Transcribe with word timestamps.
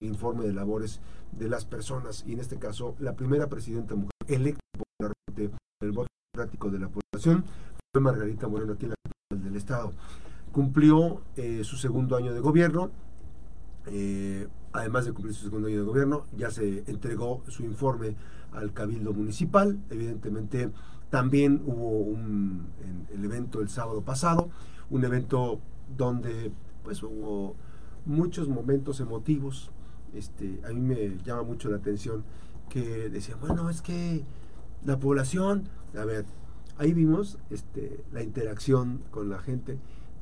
informe 0.00 0.46
de 0.46 0.52
labores 0.52 1.00
de 1.32 1.48
las 1.48 1.64
personas 1.64 2.24
y 2.26 2.32
en 2.32 2.40
este 2.40 2.58
caso 2.58 2.94
la 2.98 3.14
primera 3.14 3.48
presidenta 3.48 3.94
mujer 3.94 4.10
electa 4.28 4.60
popularmente 4.72 5.58
el 5.82 5.92
voto 5.92 6.08
democrático 6.32 6.70
de 6.70 6.78
la 6.78 6.88
población 6.88 7.44
fue 7.92 8.00
Margarita 8.00 8.48
Moreno 8.48 8.72
aquí 8.72 8.86
en 8.86 8.90
la 8.90 8.96
capital 9.02 9.44
del 9.44 9.56
estado. 9.56 9.92
Cumplió 10.52 11.20
eh, 11.36 11.62
su 11.64 11.76
segundo 11.76 12.16
año 12.16 12.32
de 12.32 12.40
gobierno, 12.40 12.90
eh, 13.86 14.48
además 14.72 15.04
de 15.04 15.12
cumplir 15.12 15.34
su 15.34 15.44
segundo 15.44 15.68
año 15.68 15.78
de 15.78 15.84
gobierno, 15.84 16.24
ya 16.36 16.50
se 16.50 16.84
entregó 16.86 17.42
su 17.48 17.62
informe 17.64 18.16
al 18.52 18.72
Cabildo 18.72 19.12
Municipal, 19.12 19.78
evidentemente 19.90 20.70
también 21.10 21.62
hubo 21.66 21.98
un, 21.98 22.68
el 23.12 23.24
evento 23.24 23.60
el 23.60 23.68
sábado 23.68 24.02
pasado, 24.02 24.50
un 24.88 25.04
evento 25.04 25.60
donde 25.96 26.52
pues 26.82 27.02
hubo 27.02 27.54
muchos 28.06 28.48
momentos 28.48 29.00
emotivos. 29.00 29.70
Este, 30.14 30.60
a 30.64 30.72
mí 30.72 30.80
me 30.80 31.18
llama 31.24 31.42
mucho 31.42 31.70
la 31.70 31.76
atención 31.76 32.24
que 32.68 33.08
decían, 33.08 33.38
bueno, 33.40 33.68
es 33.70 33.82
que 33.82 34.24
la 34.84 34.98
población, 34.98 35.68
a 35.96 36.04
ver, 36.04 36.24
ahí 36.78 36.92
vimos 36.92 37.38
este, 37.50 38.04
la 38.12 38.22
interacción 38.22 39.02
con 39.10 39.28
la 39.28 39.38
gente 39.38 39.78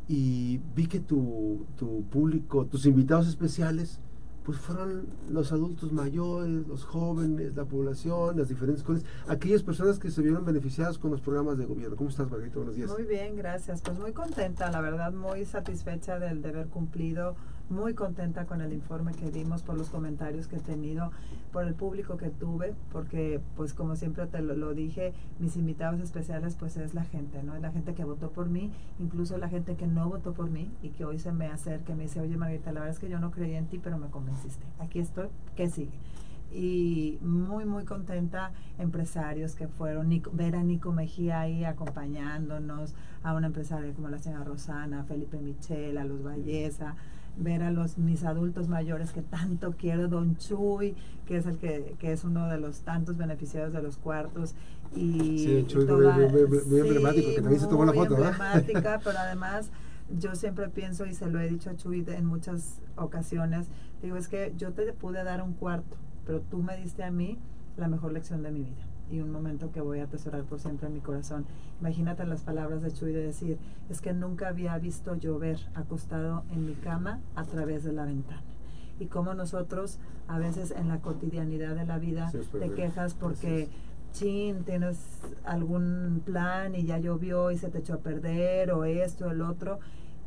y 0.09 0.61
vi 0.75 0.87
que 0.87 1.01
tu, 1.01 1.67
tu 1.77 2.03
público, 2.05 2.67
tus 2.67 2.87
invitados 2.87 3.29
especiales, 3.29 4.01
pues 4.49 4.57
fueron 4.59 5.07
los 5.31 5.53
adultos 5.53 5.93
mayores, 5.93 6.67
los 6.67 6.85
jóvenes, 6.85 7.55
la 7.55 7.67
población, 7.67 8.39
las 8.39 8.49
diferentes 8.49 8.83
cosas, 8.83 9.05
aquellas 9.29 9.63
personas 9.63 9.99
que 9.99 10.11
se 10.11 10.23
vieron 10.23 10.43
beneficiadas 10.47 10.97
con 10.97 11.11
los 11.11 11.21
programas 11.21 11.59
de 11.59 11.67
gobierno. 11.67 11.97
¿Cómo 11.97 12.09
estás, 12.09 12.31
Margarita? 12.31 12.57
Buenos 12.57 12.75
días. 12.75 12.91
Muy 12.91 13.05
bien, 13.05 13.37
gracias. 13.37 13.83
Pues 13.83 13.99
muy 13.99 14.13
contenta, 14.13 14.71
la 14.71 14.81
verdad, 14.81 15.13
muy 15.13 15.45
satisfecha 15.45 16.19
del 16.19 16.41
deber 16.41 16.69
cumplido 16.69 17.37
muy 17.71 17.95
contenta 17.95 18.47
con 18.47 18.61
el 18.61 18.73
informe 18.73 19.13
que 19.13 19.31
dimos, 19.31 19.63
por 19.63 19.77
los 19.77 19.91
comentarios 19.91 20.47
que 20.49 20.57
he 20.57 20.61
tenido, 20.61 21.11
por 21.53 21.65
el 21.65 21.75
público 21.75 22.17
que 22.17 22.31
tuve, 22.31 22.75
porque 22.93 23.41
pues 23.57 23.75
como 23.75 23.97
siempre 23.97 24.27
te 24.27 24.41
lo, 24.41 24.75
dije, 24.75 25.13
mis 25.39 25.57
invitados 25.57 26.01
especiales 26.01 26.57
pues 26.57 26.77
es 26.77 26.95
la 26.95 27.05
gente, 27.05 27.43
¿no? 27.43 27.55
Es 27.55 27.63
la 27.63 27.73
gente 27.73 27.95
que 27.95 28.05
votó 28.05 28.31
por 28.31 28.49
mí, 28.49 28.71
incluso 28.99 29.39
la 29.39 29.49
gente 29.49 29.77
que 29.77 29.87
no 29.87 30.09
votó 30.09 30.33
por 30.33 30.51
mí 30.51 30.71
y 30.83 30.91
que 30.91 31.05
hoy 31.05 31.19
se 31.19 31.33
me 31.33 31.47
acerca 31.47 31.93
y 31.93 31.97
me 31.97 32.05
dice, 32.05 32.21
oye 32.21 32.37
Margarita, 32.37 32.73
la 32.73 32.81
verdad 32.81 32.95
es 32.95 33.01
que 33.01 33.09
yo 33.09 33.19
no 33.19 33.31
creía 33.31 33.59
en 33.59 33.67
ti, 33.67 33.79
pero 33.79 33.99
me 33.99 34.09
convenciste. 34.09 34.65
Aquí 34.79 34.99
estoy, 34.99 35.29
¿qué 35.57 35.69
sigue? 35.69 35.99
y 36.51 37.19
muy 37.21 37.67
muy 37.67 37.85
contenta 37.85 38.53
empresarios 38.79 39.55
que 39.55 39.69
fueron 39.69 40.09
ver 40.33 40.57
a 40.57 40.63
Nico 40.63 40.93
Mejía 40.93 41.41
ahí 41.41 41.65
acompañándonos 41.65 42.95
a 43.23 43.35
una 43.35 43.49
empresaria 43.49 43.93
como 43.93 44.09
la 44.09 44.19
señora 44.19 44.45
Rosana, 44.45 45.05
Felipe 45.05 45.39
Michel, 45.39 45.99
a 45.99 46.05
los 46.05 46.23
Valleza, 46.23 46.95
ver 47.39 47.63
a 47.63 47.71
los 47.71 47.99
mis 47.99 48.25
adultos 48.25 48.69
mayores 48.69 49.13
que 49.13 49.23
tanto 49.23 49.75
quiero, 49.79 50.09
Don 50.09 50.37
Chuy, 50.37 50.95
que 51.27 51.37
es 51.37 51.47
el 51.47 51.59
que, 51.59 51.95
que 51.99 52.13
es 52.13 52.25
uno 52.25 52.49
de 52.49 52.59
los 52.59 52.81
tantos 52.81 53.17
beneficiarios 53.17 53.73
de 53.73 53.83
los 53.83 53.97
cuartos. 53.97 54.55
Y 54.95 55.39
sí, 55.39 55.65
Chuy 55.67 55.85
muy, 55.87 56.81
emblemático, 56.81 57.31
que 57.35 57.41
también 57.41 57.61
se 57.61 57.67
tomó 57.67 57.85
la 57.85 57.93
foto, 57.93 58.17
emblemática, 58.17 59.01
pero 59.05 59.19
además 59.19 59.71
yo 60.19 60.35
siempre 60.35 60.69
pienso, 60.69 61.07
y 61.07 61.15
se 61.15 61.27
lo 61.27 61.39
he 61.41 61.49
dicho 61.49 61.71
a 61.71 61.77
Chuy 61.77 62.05
en 62.09 62.27
muchas 62.27 62.81
ocasiones, 62.97 63.67
digo, 64.03 64.17
es 64.17 64.29
que 64.29 64.55
yo 64.57 64.73
te 64.73 64.93
pude 64.93 65.23
dar 65.23 65.43
un 65.43 65.53
cuarto, 65.53 65.97
pero 66.27 66.41
tú 66.41 66.63
me 66.63 66.77
diste 66.77 67.05
a 67.05 67.11
mí 67.11 67.39
la 67.77 67.89
mejor 67.89 68.13
lección 68.13 68.43
de 68.43 68.51
mi 68.51 68.61
vida 68.61 68.89
y 69.11 69.21
un 69.21 69.31
momento 69.31 69.71
que 69.73 69.81
voy 69.81 70.01
a 70.01 70.05
atesorar 70.05 70.45
por 70.45 70.61
siempre 70.61 70.89
en 70.89 70.95
mi 70.95 71.01
corazón. 71.01 71.47
Imagínate 71.81 72.27
las 72.27 72.43
palabras 72.43 72.83
de 72.83 72.93
Chuy 72.93 73.13
de 73.13 73.23
decir, 73.23 73.59
es 73.89 74.01
que 74.01 74.13
nunca 74.13 74.49
había 74.49 74.77
visto 74.79 75.15
llover 75.15 75.59
acostado 75.75 76.45
en 76.51 76.67
mi 76.67 76.75
cama 76.75 77.21
a 77.35 77.45
través 77.45 77.85
de 77.85 77.93
la 77.93 78.05
ventana. 78.05 78.43
Y 79.01 79.07
como 79.07 79.35
nosotros 79.35 79.99
a 80.27 80.39
veces 80.39 80.73
en 80.73 80.89
la 80.89 81.01
cotidianidad 81.01 81.75
de 81.75 81.87
la 81.87 81.99
vida 81.99 82.31
te 82.31 82.71
quejas 82.73 83.15
porque, 83.15 83.69
chin, 84.13 84.65
tienes 84.65 84.99
algún 85.45 86.23
plan 86.25 86.75
y 86.75 86.85
ya 86.85 86.99
llovió 86.99 87.51
y 87.51 87.59
se 87.59 87.71
te 87.71 87.79
echó 87.79 87.95
a 87.95 87.99
perder 87.99 88.73
o 88.73 88.85
esto, 88.85 89.31
el 89.31 89.41
otro, 89.41 89.79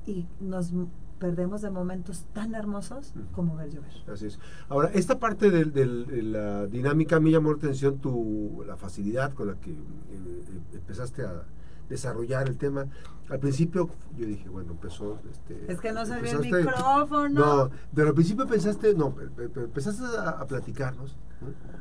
y 0.06 0.26
nos 0.40 0.72
perdemos 1.22 1.62
de 1.62 1.70
momentos 1.70 2.26
tan 2.34 2.56
hermosos 2.56 3.14
como 3.32 3.56
ver 3.56 3.70
llover. 3.70 3.94
Así 4.12 4.26
es. 4.26 4.40
Ahora, 4.70 4.90
esta 4.92 5.20
parte 5.20 5.52
de, 5.52 5.86
la 6.24 6.66
dinámica 6.66 7.20
me 7.20 7.30
llamó 7.30 7.52
la 7.52 7.58
atención 7.58 8.00
tu, 8.00 8.64
la 8.66 8.76
facilidad 8.76 9.32
con 9.34 9.48
la 9.48 9.56
que 9.56 9.70
eh, 9.70 10.62
empezaste 10.74 11.24
a 11.24 11.44
desarrollar 11.88 12.48
el 12.48 12.58
tema. 12.58 12.88
Al 13.30 13.40
principio 13.40 13.92
yo 14.18 14.26
dije, 14.26 14.50
bueno, 14.50 14.72
empezó... 14.72 15.20
Este, 15.32 15.72
es 15.72 15.80
que 15.80 15.92
no 15.92 16.06
se 16.08 16.20
ve 16.20 16.32
el 16.32 16.40
micrófono. 16.40 17.30
No, 17.30 17.70
pero 17.94 18.08
al 18.08 18.16
principio 18.16 18.48
pensaste, 18.48 18.96
no, 18.96 19.16
empezaste 19.38 20.04
a, 20.18 20.44
platicarnos. 20.48 21.16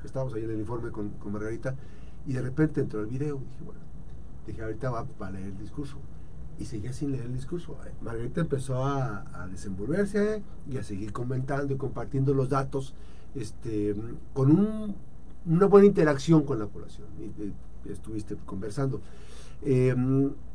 Estábamos 0.05 0.35
ahí 0.35 0.45
en 0.45 0.51
el 0.51 0.61
informe 0.61 0.91
con, 0.91 1.11
con 1.13 1.33
Margarita 1.33 1.75
y 2.27 2.35
de 2.35 2.43
repente 2.43 2.83
entró 2.83 3.01
el 3.01 3.07
video. 3.07 3.39
Dije, 3.39 3.65
bueno, 3.65 3.81
dije, 4.47 4.63
ahorita 4.63 4.91
va, 4.91 5.07
va 5.21 5.29
a 5.29 5.31
leer 5.31 5.47
el 5.47 5.59
discurso 5.59 5.97
y 6.61 6.67
seguía 6.67 6.93
sin 6.93 7.13
leer 7.13 7.25
el 7.25 7.33
discurso. 7.33 7.77
Margarita 8.03 8.43
empezó 8.43 8.85
a, 8.85 9.49
desenvolverse 9.51 10.43
y 10.71 10.77
a 10.77 10.85
seguir 10.85 11.11
comentando 11.11 11.73
y 11.73 11.77
compartiendo 11.79 12.35
los 12.35 12.51
datos 12.51 12.95
este, 13.35 13.97
con 14.35 14.95
una 15.47 15.67
buena 15.67 15.87
interacción 15.87 16.45
con 16.45 16.59
la 16.59 16.67
población. 16.67 17.07
Estuviste 17.89 18.37
conversando. 18.45 19.01
Eh, 19.63 19.95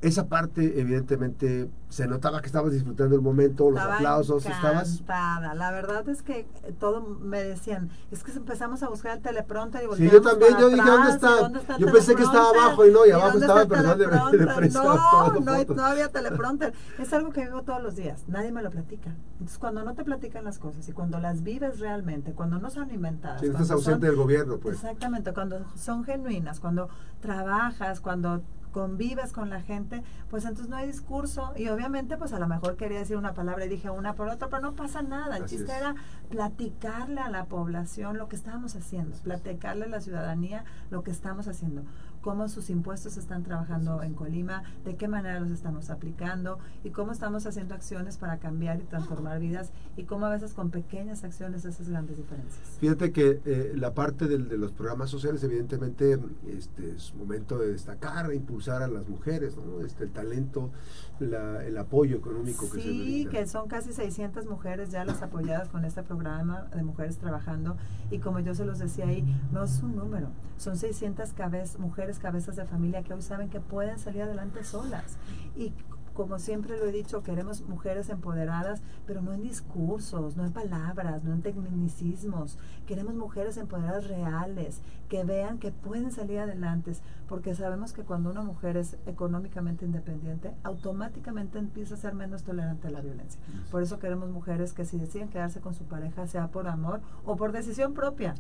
esa 0.06 0.28
parte, 0.28 0.80
evidentemente, 0.80 1.68
se 1.90 2.08
notaba 2.08 2.42
que 2.42 2.48
estabas 2.48 2.72
disfrutando 2.72 3.16
el 3.16 3.22
momento, 3.22 3.72
los 3.72 3.82
aplausos, 3.82 4.46
estabas. 4.46 5.02
La 5.08 5.72
verdad 5.72 6.08
es 6.10 6.22
que 6.22 6.42
eh, 6.42 6.74
todo 6.80 7.02
me 7.02 7.42
decían, 7.42 7.90
es 8.12 8.24
que 8.24 8.32
empezamos 8.34 8.84
a 8.84 8.90
buscar 8.90 9.18
el 9.18 9.24
teleprompter 9.24 9.84
y 9.84 9.96
Sí, 9.96 10.10
yo 10.10 10.22
también, 10.22 10.58
yo 10.60 10.70
dije, 10.70 10.84
¿dónde 10.86 11.10
está? 11.10 11.78
yo 11.80 11.92
pensé 11.92 12.16
que 12.16 12.24
estaba 12.24 12.50
abajo 12.50 12.86
y 12.86 12.92
no, 12.92 13.06
y 13.06 13.12
abajo 13.12 13.40
estaba 13.40 13.62
el 13.64 13.68
personal 13.68 13.98
de, 13.98 14.06
de 14.06 14.70
No, 14.70 15.40
no, 15.40 15.76
no, 15.76 15.86
había 15.86 16.10
teleprompter. 16.10 16.74
Es 17.00 17.12
algo 17.14 17.32
que 17.32 17.46
vivo 17.46 17.64
todos 17.64 17.82
los 17.82 17.96
días, 17.96 18.26
nadie 18.28 18.52
me 18.52 18.62
lo 18.62 18.70
platica. 18.70 19.16
Entonces, 19.34 19.58
cuando 19.58 19.84
no 19.84 19.96
te 19.96 20.04
platican 20.04 20.44
las 20.44 20.60
cosas 20.60 20.88
y 20.88 20.92
cuando 20.92 21.20
las 21.20 21.42
vives 21.42 21.80
realmente, 21.80 22.34
cuando 22.34 22.60
no 22.60 22.70
son 22.70 22.92
inventadas. 22.92 23.42
Si 23.42 23.48
estás 23.48 23.72
ausente 23.72 24.06
del 24.06 24.16
gobierno, 24.16 24.58
pues. 24.58 24.76
Exactamente, 24.76 25.34
cuando 25.34 25.66
son 25.76 26.04
genuinas, 26.04 26.60
cuando 26.60 26.90
trabajas, 27.22 28.02
cuando 28.02 28.44
convives 28.76 29.32
con 29.32 29.50
la 29.50 29.62
gente, 29.62 30.04
pues 30.30 30.44
entonces 30.44 30.68
no 30.68 30.76
hay 30.76 30.86
discurso. 30.86 31.54
Y 31.56 31.70
obviamente 31.70 32.18
pues 32.18 32.34
a 32.34 32.40
lo 32.40 32.48
mejor 32.50 32.76
quería 32.76 33.00
decir 33.00 33.16
una 33.16 33.34
palabra 33.34 33.66
y 33.66 33.70
dije 33.70 33.90
una 33.90 34.16
por 34.16 34.28
otra, 34.28 34.50
pero 34.50 34.62
no 34.62 34.74
pasa 34.74 35.02
nada. 35.02 35.38
El 35.38 35.46
chiste 35.46 35.72
era 35.72 35.96
platicarle 36.30 37.22
a 37.22 37.30
la 37.30 37.46
población 37.46 38.18
lo 38.18 38.28
que 38.28 38.36
estábamos 38.36 38.76
haciendo, 38.76 39.16
platicarle 39.20 39.86
a 39.86 39.88
la 39.88 40.02
ciudadanía 40.02 40.66
lo 40.90 41.04
que 41.04 41.12
estamos 41.12 41.48
haciendo 41.48 41.84
cómo 42.26 42.50
sus 42.50 42.72
impuestos 42.72 43.18
están 43.18 43.44
trabajando 43.44 44.02
en 44.02 44.16
Colima, 44.16 44.64
de 44.84 44.96
qué 44.96 45.08
manera 45.08 45.40
los 45.40 45.52
estamos 45.52 45.92
aplicando 45.92 46.58
y 46.84 46.90
cómo 46.90 47.12
estamos 47.12 47.46
haciendo 47.46 47.76
acciones 47.76 48.18
para 48.18 48.40
cambiar 48.40 48.80
y 48.80 48.84
transformar 48.86 49.40
vidas 49.40 49.72
y 49.96 50.06
cómo 50.06 50.26
a 50.26 50.30
veces 50.30 50.54
con 50.54 50.72
pequeñas 50.72 51.24
acciones 51.24 51.66
esas 51.66 51.88
grandes 51.88 52.18
diferencias. 52.18 52.78
Fíjate 52.80 53.12
que 53.12 53.42
eh, 53.46 53.74
la 53.76 53.94
parte 53.94 54.28
de 54.28 54.58
los 54.58 54.72
programas 54.72 55.12
sociales, 55.12 55.44
evidentemente, 55.44 56.18
este, 56.48 56.96
es 56.96 57.14
momento 57.14 57.60
de 57.60 57.68
destacar, 57.68 58.28
de 58.28 58.36
impulsar 58.38 58.82
a 58.82 58.88
las 58.88 59.08
mujeres, 59.08 59.56
¿no? 59.56 59.86
este, 59.86 60.06
el 60.06 60.10
talento, 60.10 60.72
el 61.20 61.78
apoyo 61.78 62.18
económico 62.18 62.66
que 62.72 62.82
se 62.82 62.90
Sí, 62.90 63.28
que 63.30 63.46
son 63.46 63.68
casi 63.68 63.94
600 63.94 64.48
mujeres 64.48 64.90
ya 64.90 65.06
las 65.06 65.22
apoyadas 65.22 65.70
con 65.70 65.86
este 65.86 66.02
programa 66.02 66.64
de 66.76 66.82
mujeres 66.82 67.18
trabajando 67.18 67.78
y 68.10 68.18
como 68.18 68.40
yo 68.40 68.56
se 68.56 68.66
los 68.66 68.80
decía 68.80 69.06
ahí, 69.06 69.24
no 69.52 69.64
es 69.64 69.84
un 69.84 69.96
número, 69.96 70.30
son 70.58 70.76
600 70.76 71.36
mujeres 71.78 72.15
cabezas 72.20 72.56
de 72.56 72.66
familia 72.66 73.04
que 73.04 73.14
hoy 73.14 73.22
saben 73.22 73.50
que 73.50 73.60
pueden 73.60 74.00
salir 74.00 74.24
adelante 74.24 74.64
solas. 74.64 75.18
Y 75.56 75.74
como 76.16 76.40
siempre 76.40 76.78
lo 76.78 76.86
he 76.86 76.94
dicho, 76.94 77.24
queremos 77.24 77.62
mujeres 77.68 78.10
empoderadas, 78.10 78.82
pero 79.06 79.22
no 79.22 79.34
en 79.34 79.44
discursos, 79.44 80.38
no 80.38 80.46
en 80.46 80.54
palabras, 80.54 81.26
no 81.26 81.34
en 81.34 81.42
tecnicismos. 81.42 82.58
Queremos 82.88 83.16
mujeres 83.16 83.58
empoderadas 83.58 84.08
reales, 84.08 84.82
que 85.10 85.26
vean 85.26 85.60
que 85.60 85.74
pueden 85.74 86.12
salir 86.12 86.40
adelante, 86.40 86.94
porque 87.28 87.54
sabemos 87.54 87.92
que 87.92 88.04
cuando 88.04 88.32
una 88.32 88.44
mujer 88.44 88.78
es 88.78 88.96
económicamente 89.06 89.86
independiente, 89.86 90.54
automáticamente 90.64 91.60
empieza 91.60 91.96
a 91.96 91.98
ser 91.98 92.14
menos 92.14 92.44
tolerante 92.44 92.88
a 92.88 92.92
la 92.92 93.02
violencia. 93.02 93.42
Por 93.70 93.84
eso 93.84 94.00
queremos 94.00 94.30
mujeres 94.30 94.72
que 94.72 94.86
si 94.86 94.98
deciden 94.98 95.28
quedarse 95.28 95.60
con 95.60 95.74
su 95.74 95.84
pareja, 95.84 96.28
sea 96.28 96.48
por 96.48 96.70
amor 96.70 97.02
o 97.26 97.36
por 97.36 97.52
decisión 97.52 97.94
propia, 97.94 98.36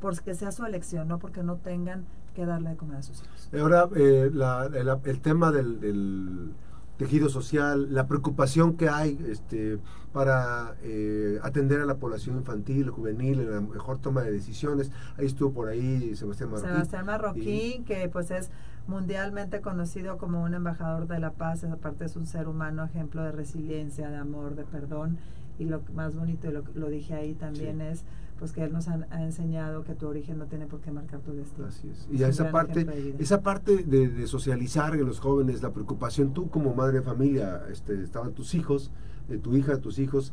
porque 0.00 0.34
sea 0.34 0.52
su 0.52 0.64
elección, 0.64 1.06
no 1.06 1.18
porque 1.18 1.42
no 1.42 1.56
tengan 1.56 2.06
que 2.34 2.46
darle 2.46 2.70
de 2.70 2.76
comer 2.76 2.98
a 2.98 3.02
sus 3.02 3.22
hijos. 3.22 3.50
Ahora, 3.52 3.88
eh, 3.94 4.30
el, 5.04 5.20
tema 5.20 5.50
del 5.50 6.54
tejido 7.00 7.30
social, 7.30 7.94
la 7.94 8.06
preocupación 8.06 8.76
que 8.76 8.90
hay 8.90 9.18
este, 9.26 9.78
para 10.12 10.74
eh, 10.82 11.38
atender 11.42 11.80
a 11.80 11.86
la 11.86 11.94
población 11.94 12.36
infantil, 12.36 12.90
juvenil, 12.90 13.40
en 13.40 13.50
la 13.50 13.60
mejor 13.62 14.00
toma 14.00 14.20
de 14.20 14.30
decisiones. 14.30 14.92
Ahí 15.16 15.24
estuvo 15.24 15.50
por 15.50 15.68
ahí 15.68 16.14
Sebastián 16.14 16.50
Marroquín. 16.50 16.72
Sebastián 16.74 17.06
Marroquín, 17.06 17.84
que 17.86 18.10
pues 18.10 18.30
es 18.30 18.50
mundialmente 18.86 19.62
conocido 19.62 20.18
como 20.18 20.42
un 20.42 20.52
embajador 20.52 21.06
de 21.06 21.20
la 21.20 21.30
paz, 21.30 21.64
aparte 21.64 22.04
es 22.04 22.16
un 22.16 22.26
ser 22.26 22.48
humano, 22.48 22.84
ejemplo 22.84 23.22
de 23.22 23.32
resiliencia, 23.32 24.10
de 24.10 24.16
amor, 24.16 24.54
de 24.54 24.64
perdón 24.64 25.16
y 25.60 25.66
lo 25.66 25.82
más 25.94 26.16
bonito, 26.16 26.48
y 26.48 26.52
lo, 26.52 26.64
lo 26.74 26.88
dije 26.88 27.14
ahí 27.14 27.34
también, 27.34 27.80
es 27.80 28.04
pues 28.38 28.52
que 28.52 28.64
Él 28.64 28.72
nos 28.72 28.88
ha, 28.88 29.06
ha, 29.10 29.22
enseñado 29.22 29.84
que 29.84 29.94
tu 29.94 30.08
origen 30.08 30.38
no 30.38 30.46
tiene 30.46 30.64
por 30.64 30.80
qué 30.80 30.90
marcar 30.90 31.20
tu 31.20 31.32
destino. 31.32 31.68
Así 31.68 31.90
es. 31.90 32.08
Y 32.10 32.22
es 32.22 32.30
esa 32.30 32.50
parte, 32.50 33.14
esa 33.18 33.42
parte 33.42 33.84
de, 33.84 34.08
de, 34.08 34.26
socializar 34.26 34.94
en 34.94 35.04
los 35.04 35.20
jóvenes, 35.20 35.62
la 35.62 35.70
preocupación, 35.70 36.32
tú 36.32 36.48
como 36.48 36.74
madre 36.74 37.00
de 37.00 37.02
familia, 37.02 37.62
este, 37.70 38.02
estaban 38.02 38.32
tus 38.32 38.54
hijos, 38.54 38.90
de 39.28 39.36
tu 39.36 39.54
hija, 39.54 39.76
tus 39.76 39.98
hijos, 39.98 40.32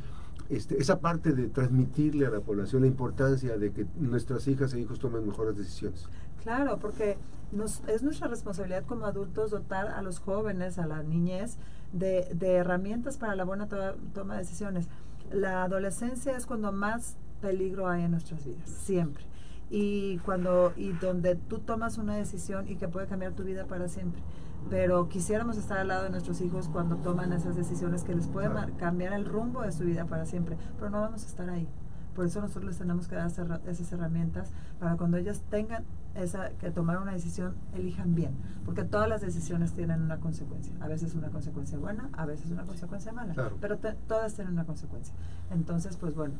este, 0.50 0.78
esa 0.82 1.02
parte 1.02 1.34
de 1.34 1.50
transmitirle 1.50 2.26
a 2.26 2.30
la 2.30 2.40
población 2.40 2.84
la 2.84 2.88
importancia 2.88 3.58
de 3.58 3.74
que 3.74 3.86
nuestras 3.98 4.48
hijas 4.48 4.74
e 4.74 4.80
hijos 4.80 5.00
tomen 5.00 5.28
mejores 5.28 5.58
decisiones. 5.58 6.08
Claro, 6.42 6.78
porque 6.80 7.18
nos, 7.52 7.82
es 7.88 8.04
nuestra 8.04 8.30
responsabilidad 8.30 8.86
como 8.86 9.06
adultos 9.06 9.52
dotar 9.52 9.88
a 9.88 10.02
los 10.02 10.20
jóvenes, 10.20 10.80
a 10.80 10.88
la 10.88 11.04
niñez, 11.04 11.58
de, 11.92 12.30
de 12.34 12.56
herramientas 12.56 13.18
para 13.18 13.36
la 13.36 13.44
buena 13.44 13.68
to 13.68 13.78
toma 14.14 14.36
de 14.36 14.40
decisiones. 14.40 14.88
La 15.32 15.64
adolescencia 15.64 16.36
es 16.36 16.46
cuando 16.46 16.72
más 16.72 17.18
peligro 17.42 17.88
hay 17.88 18.04
en 18.04 18.12
nuestras 18.12 18.46
vidas, 18.46 18.70
siempre. 18.70 19.26
Y 19.70 20.18
cuando 20.20 20.74
y 20.78 20.94
donde 20.94 21.36
tú 21.36 21.60
tomas 21.60 21.98
una 21.98 22.16
decisión 22.16 22.68
y 22.70 22.76
que 22.76 22.88
puede 22.88 23.08
cambiar 23.08 23.34
tu 23.34 23.44
vida 23.44 23.66
para 23.66 23.90
siempre. 23.90 24.22
Pero 24.70 25.08
quisiéramos 25.10 25.58
estar 25.58 25.78
al 25.78 25.90
lado 25.90 26.04
de 26.04 26.10
nuestros 26.10 26.42
hijos 26.42 26.70
cuando 26.70 26.98
toman 26.98 27.32
esas 27.34 27.56
decisiones 27.56 28.04
que 28.04 28.16
les 28.16 28.28
pueden 28.28 28.52
claro. 28.52 28.74
cambiar 28.78 29.14
el 29.14 29.26
rumbo 29.26 29.62
de 29.62 29.72
su 29.72 29.84
vida 29.84 30.06
para 30.06 30.26
siempre, 30.26 30.58
pero 30.78 30.90
no 30.90 31.02
vamos 31.02 31.24
a 31.24 31.28
estar 31.28 31.50
ahí. 31.50 31.68
Por 32.16 32.26
eso 32.26 32.42
nosotros 32.42 32.66
les 32.66 32.78
tenemos 32.78 33.08
que 33.08 33.16
dar 33.16 33.28
esas 33.28 33.92
herramientas 33.92 34.52
para 34.80 34.98
cuando 34.98 35.18
ellas 35.18 35.44
tengan 35.50 35.84
esa, 36.18 36.50
que 36.52 36.72
tomar 36.72 36.98
una 37.00 37.14
decisión, 37.14 37.56
elijan 37.74 38.16
bien. 38.16 38.36
Porque 38.66 38.84
todas 38.84 39.08
las 39.08 39.22
decisiones 39.22 39.74
tienen 39.74 40.02
una 40.02 40.18
consecuencia. 40.20 40.74
A 40.82 40.88
veces 40.88 41.16
una 41.16 41.30
consecuencia 41.30 41.78
buena, 41.78 42.10
a 42.14 42.26
veces 42.26 42.52
una 42.52 42.64
consecuencia 42.64 43.12
mala. 43.12 43.34
Claro. 43.34 43.58
Pero 43.62 43.78
te, 43.78 43.94
todas 43.94 44.34
tienen 44.34 44.54
una 44.54 44.66
consecuencia. 44.66 45.14
Entonces, 45.52 45.98
pues 45.98 46.16
bueno, 46.16 46.36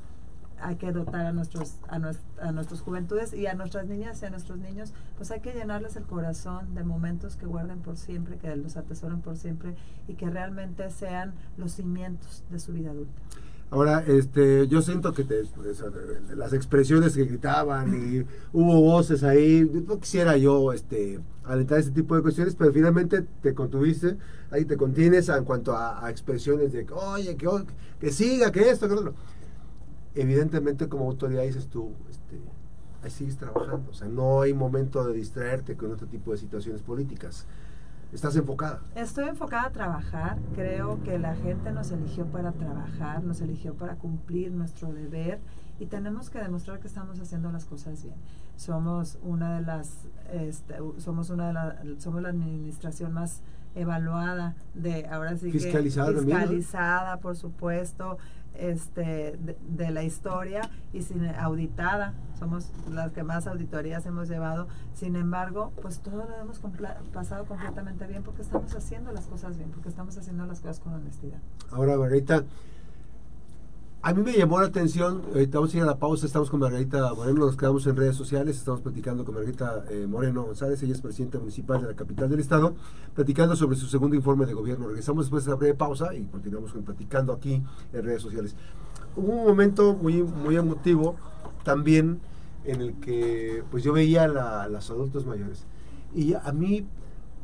hay 0.60 0.76
que 0.78 0.92
dotar 0.92 1.26
a 1.26 1.32
nuestros 1.32 1.78
a, 1.88 2.00
nuestros, 2.00 2.26
a 2.40 2.52
nuestras 2.52 2.82
juventudes 2.82 3.34
y 3.34 3.48
a 3.48 3.54
nuestras 3.54 3.86
niñas 3.88 4.22
y 4.22 4.26
a 4.26 4.30
nuestros 4.30 4.58
niños, 4.58 4.94
pues 5.16 5.32
hay 5.32 5.40
que 5.40 5.54
llenarles 5.54 5.96
el 5.96 6.04
corazón 6.04 6.74
de 6.74 6.84
momentos 6.84 7.36
que 7.36 7.46
guarden 7.46 7.80
por 7.80 7.98
siempre, 7.98 8.38
que 8.38 8.56
los 8.56 8.78
atesoren 8.78 9.22
por 9.22 9.38
siempre 9.38 9.76
y 10.08 10.16
que 10.16 10.30
realmente 10.30 10.90
sean 10.90 11.34
los 11.58 11.74
cimientos 11.74 12.44
de 12.50 12.60
su 12.60 12.74
vida 12.74 12.92
adulta. 12.92 13.22
Ahora, 13.70 14.04
este, 14.08 14.68
yo 14.68 14.82
siento 14.82 15.14
que 15.14 15.24
te, 15.26 15.44
las 16.36 16.54
expresiones 16.54 17.16
que 17.16 17.26
gritaban 17.26 17.94
y 17.94 18.26
hubo 18.54 18.80
voces 18.80 19.24
ahí, 19.24 19.70
no 19.88 20.00
quisiera 20.00 20.38
yo 20.38 20.72
este, 20.72 21.20
alentar 21.44 21.80
ese 21.80 21.92
tipo 21.92 22.16
de 22.16 22.22
cuestiones, 22.22 22.56
pero 22.56 22.72
finalmente 22.72 23.26
te 23.42 23.54
contuviste, 23.54 24.16
ahí 24.52 24.64
te 24.64 24.78
contienes 24.78 25.28
en 25.28 25.44
cuanto 25.44 25.76
a, 25.76 26.10
expresiones 26.10 26.72
de, 26.72 26.88
oye, 26.92 27.36
que, 27.36 27.50
que 28.00 28.12
siga, 28.12 28.52
que 28.54 28.70
esto, 28.70 28.88
que 28.88 28.96
lo 28.96 29.02
otro 29.02 29.16
evidentemente 30.18 30.90
como 30.90 31.06
autoridad 31.06 31.44
dices 31.44 31.68
tú, 31.68 31.92
este, 32.10 32.40
ahí 33.04 33.12
sigues 33.12 33.38
trabajando, 33.38 33.92
o 33.92 33.94
sea, 33.94 34.08
no 34.08 34.42
hay 34.42 34.54
momento 34.54 35.04
de 35.06 35.14
distraerte 35.14 35.76
con 35.76 35.92
otro 35.92 36.08
tipo 36.08 36.32
de 36.32 36.38
situaciones 36.38 36.82
políticas. 36.82 37.46
¿Estás 38.14 38.38
enfocada? 38.38 38.80
Estoy 38.96 39.28
enfocada 39.28 39.68
a 39.68 39.72
trabajar. 39.72 40.38
Creo 40.56 41.04
que 41.04 41.20
la 41.20 41.36
gente 41.36 41.72
nos 41.72 41.92
eligió 41.92 42.26
para 42.26 42.54
trabajar, 42.54 43.22
nos 43.22 43.42
eligió 43.42 43.74
para 43.74 43.96
cumplir 43.96 44.52
nuestro 44.52 44.94
deber 44.94 45.40
y 45.78 45.88
tenemos 45.88 46.30
que 46.30 46.40
demostrar 46.40 46.80
que 46.80 46.88
estamos 46.88 47.20
haciendo 47.20 47.52
las 47.52 47.66
cosas 47.66 48.02
bien. 48.04 48.16
Somos 48.58 49.18
una 49.22 49.60
de 49.60 49.66
las, 49.66 50.08
este, 50.34 50.76
somos 50.98 51.30
una 51.30 51.48
de 51.48 51.54
la, 51.54 51.84
somos 52.00 52.22
la 52.22 52.30
administración 52.30 53.14
más 53.14 53.42
evaluada 53.76 54.56
de 54.74 55.06
ahora 55.08 55.38
sí 55.38 55.52
fiscalizada, 55.52 56.12
que 56.14 56.22
fiscalizada 56.22 57.18
por 57.18 57.36
supuesto 57.36 58.18
este 58.56 59.38
de, 59.38 59.56
de, 59.70 59.92
la 59.92 60.04
historia 60.04 60.62
y 60.92 61.04
sin 61.04 61.28
auditada. 61.28 62.16
Somos 62.40 62.72
las 62.92 63.12
que 63.12 63.22
más 63.22 63.46
auditorías 63.46 64.04
hemos 64.08 64.28
llevado. 64.28 64.68
Sin 64.96 65.16
embargo 65.16 65.72
pues 65.82 66.00
todo 66.00 66.26
lo 66.28 66.36
hemos 66.42 66.60
pasado 67.14 67.46
completamente 67.46 68.08
bien 68.08 68.24
porque 68.24 68.42
estamos 68.42 68.74
haciendo 68.76 69.12
las 69.12 69.28
cosas 69.28 69.58
bien 69.58 69.70
porque 69.70 69.90
estamos 69.90 70.18
haciendo 70.18 70.48
las 70.48 70.60
cosas 70.60 70.80
con 70.80 70.94
honestidad. 70.94 71.40
Ahora 71.72 71.96
Margarita 71.96 72.44
a 74.02 74.14
mí 74.14 74.22
me 74.22 74.34
llamó 74.34 74.60
la 74.60 74.68
atención, 74.68 75.24
ahorita 75.34 75.58
vamos 75.58 75.74
a 75.74 75.78
ir 75.78 75.84
a 75.84 75.86
la 75.88 75.98
pausa, 75.98 76.26
estamos 76.26 76.50
con 76.50 76.60
Margarita 76.60 77.14
Moreno, 77.16 77.46
nos 77.46 77.58
quedamos 77.58 77.86
en 77.88 77.96
redes 77.96 78.16
sociales, 78.16 78.58
estamos 78.58 78.82
platicando 78.82 79.26
con 79.26 79.36
Margarita 79.36 79.84
eh, 79.90 80.06
Moreno 80.08 80.44
González, 80.44 80.82
ella 80.84 80.94
es 80.94 81.02
presidenta 81.02 81.40
municipal 81.40 81.82
de 81.82 81.88
la 81.88 81.96
capital 81.96 82.30
del 82.30 82.40
estado, 82.40 82.76
platicando 83.16 83.56
sobre 83.56 83.76
su 83.76 83.88
segundo 83.88 84.16
informe 84.16 84.46
de 84.46 84.54
gobierno. 84.54 84.88
Regresamos 84.88 85.26
después 85.26 85.46
de 85.46 85.52
la 85.52 85.58
breve 85.58 85.74
pausa 85.74 86.14
y 86.14 86.24
continuamos 86.26 86.74
con, 86.74 86.84
platicando 86.84 87.34
aquí 87.34 87.62
en 87.92 88.04
redes 88.04 88.22
sociales. 88.22 88.56
Hubo 89.16 89.34
un 89.34 89.48
momento 89.48 89.96
muy, 89.96 90.22
muy 90.22 90.56
emotivo 90.56 91.16
también 91.64 92.20
en 92.66 92.82
el 92.82 92.94
que 93.00 93.64
pues 93.72 93.84
yo 93.84 93.94
veía 93.94 94.26
a 94.26 94.28
la, 94.28 94.68
los 94.68 94.90
adultos 94.92 95.26
mayores 95.26 95.66
y 96.14 96.34
a 96.34 96.52
mí 96.54 96.86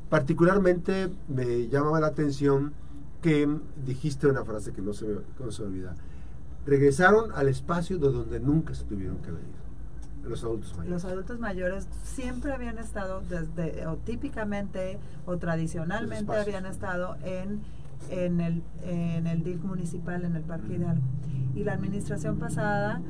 particularmente 0.09 1.09
me 1.27 1.67
llamaba 1.67 1.99
la 1.99 2.07
atención 2.07 2.73
que 3.21 3.49
dijiste 3.85 4.27
una 4.27 4.43
frase 4.43 4.71
que 4.71 4.81
no 4.81 4.93
se 4.93 5.05
me, 5.05 5.15
no 5.39 5.51
se 5.51 5.61
me 5.63 5.67
olvida 5.69 5.95
regresaron 6.65 7.31
al 7.33 7.47
espacio 7.47 7.97
de 7.97 8.11
donde 8.11 8.39
nunca 8.39 8.73
se 8.73 8.83
tuvieron 8.85 9.17
que 9.17 9.31
venir. 9.31 9.63
Los 10.23 10.43
adultos 10.43 10.71
mayores. 10.77 10.89
Los 10.89 11.05
adultos 11.05 11.39
mayores 11.39 11.87
siempre 12.03 12.53
habían 12.53 12.77
estado, 12.77 13.21
desde, 13.29 13.85
o 13.87 13.97
típicamente 13.97 14.97
o 15.25 15.37
tradicionalmente 15.37 16.33
habían 16.33 16.65
estado 16.65 17.17
en, 17.25 17.61
en, 18.09 18.39
el, 18.39 18.63
en 18.83 19.27
el 19.27 19.43
DIF 19.43 19.61
municipal, 19.63 20.23
en 20.23 20.37
el 20.37 20.43
Parque 20.43 20.75
Hidalgo. 20.75 21.03
Y 21.55 21.65
la 21.65 21.73
administración 21.73 22.39
pasada 22.39 23.01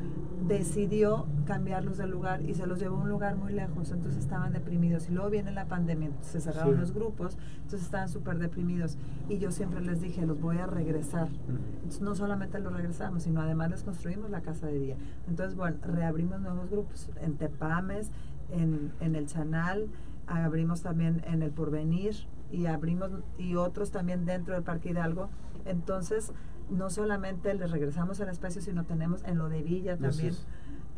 decidió 0.48 1.26
cambiarlos 1.46 1.98
de 1.98 2.08
lugar 2.08 2.42
y 2.42 2.54
se 2.54 2.68
los 2.68 2.80
llevó 2.80 2.98
a 2.98 3.02
un 3.02 3.10
lugar 3.10 3.36
muy 3.36 3.54
lejos, 3.54 3.92
entonces 3.92 4.22
estaban 4.22 4.54
deprimidos. 4.54 5.10
Y 5.10 5.14
luego 5.14 5.30
viene 5.30 5.52
la 5.52 5.66
pandemia, 5.66 6.10
se 6.22 6.42
cerraron 6.42 6.76
sí. 6.76 6.80
los 6.80 6.94
grupos, 6.94 7.38
entonces 7.56 7.84
estaban 7.84 8.10
súper 8.10 8.38
deprimidos. 8.40 8.98
Y 9.30 9.38
yo 9.38 9.52
siempre 9.52 9.82
les 9.82 10.02
dije, 10.02 10.26
los 10.26 10.40
voy 10.40 10.58
a 10.58 10.66
regresar. 10.66 11.30
Entonces, 11.76 12.02
no 12.02 12.16
solamente 12.16 12.60
los 12.60 12.74
regresamos, 12.74 13.24
sino 13.24 13.42
además 13.42 13.72
les 13.72 13.84
construimos 13.84 14.30
la 14.30 14.42
casa 14.42 14.68
de 14.68 14.80
día. 14.80 14.96
Entonces, 15.28 15.56
bueno, 15.56 15.78
reabrimos 15.84 16.40
nuevos 16.42 16.70
grupos 16.70 17.10
en 17.22 17.36
Tepames, 17.36 18.12
en, 18.52 18.92
en 19.00 19.16
el 19.16 19.28
Chanal, 19.28 19.88
abrimos 20.28 20.82
también 20.82 21.24
en 21.28 21.42
el 21.42 21.52
Porvenir 21.52 22.16
y 22.52 22.68
abrimos 22.68 23.10
y 23.38 23.56
otros 23.56 23.92
también 23.92 24.26
dentro 24.26 24.54
del 24.54 24.64
Parque 24.64 24.90
Hidalgo. 24.90 25.30
Entonces, 25.66 26.32
no 26.70 26.90
solamente 26.90 27.54
les 27.54 27.72
regresamos 27.72 28.20
al 28.22 28.30
espacio, 28.30 28.62
sino 28.62 28.86
tenemos 28.86 29.24
en 29.24 29.38
lo 29.38 29.50
de 29.50 29.62
Villa 29.62 29.98
también, 29.98 30.34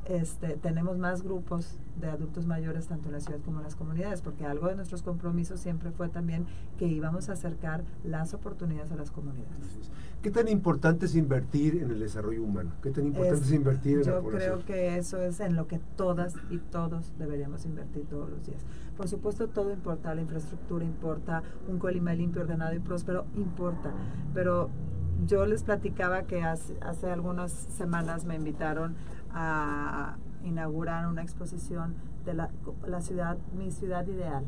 este, 0.06 0.50
tenemos 0.58 1.00
más 1.00 1.24
grupos 1.24 1.80
de 2.00 2.08
adultos 2.08 2.46
mayores 2.46 2.86
tanto 2.86 3.08
en 3.08 3.14
la 3.14 3.20
ciudad 3.20 3.40
como 3.44 3.58
en 3.58 3.64
las 3.64 3.76
comunidades, 3.76 4.22
porque 4.22 4.46
algo 4.46 4.68
de 4.68 4.76
nuestros 4.76 5.02
compromisos 5.02 5.60
siempre 5.60 5.92
fue 5.92 6.10
también 6.10 6.46
que 6.78 6.86
íbamos 6.86 7.30
a 7.30 7.34
acercar 7.34 7.84
las 8.04 8.34
oportunidades 8.36 8.92
a 8.92 8.96
las 8.96 9.10
comunidades. 9.10 9.92
¿Qué 10.22 10.30
tan 10.30 10.48
importante 10.48 11.08
es 11.08 11.16
invertir 11.16 11.78
en 11.82 11.90
el 11.90 12.00
desarrollo 12.00 12.44
humano? 12.44 12.72
¿Qué 12.84 12.92
tan 12.92 13.08
importante 13.08 13.42
es, 13.42 13.48
es 13.48 13.54
invertir 13.54 13.98
en 13.98 14.04
yo 14.04 14.16
la 14.16 14.22
población? 14.22 14.60
Yo 14.60 14.66
creo 14.66 14.76
que 14.76 14.98
eso 14.98 15.22
es 15.22 15.40
en 15.40 15.56
lo 15.56 15.68
que 15.68 15.80
todas 15.96 16.36
y 16.52 16.58
todos 16.58 17.14
deberíamos 17.18 17.66
invertir 17.66 18.06
todos 18.06 18.30
los 18.30 18.46
días. 18.46 18.62
Por 18.98 19.08
supuesto, 19.08 19.48
todo 19.48 19.72
importa, 19.74 20.14
la 20.16 20.22
infraestructura 20.22 20.86
importa, 20.86 21.44
un 21.68 21.80
Colima 21.80 22.14
limpio, 22.14 22.42
ordenado 22.42 22.76
y 22.76 22.80
próspero 22.80 23.26
importa, 23.36 23.92
pero 24.34 24.70
yo 25.26 25.46
les 25.46 25.64
platicaba 25.64 26.24
que 26.24 26.44
hace, 26.44 26.78
hace, 26.82 27.12
algunas 27.12 27.52
semanas 27.52 28.26
me 28.26 28.36
invitaron 28.36 28.96
a 29.34 30.18
inaugurar 30.44 31.08
una 31.08 31.22
exposición 31.22 31.96
de 32.26 32.34
la, 32.34 32.50
la, 32.88 33.02
ciudad, 33.02 33.38
mi 33.58 33.72
ciudad 33.72 34.06
ideal, 34.08 34.46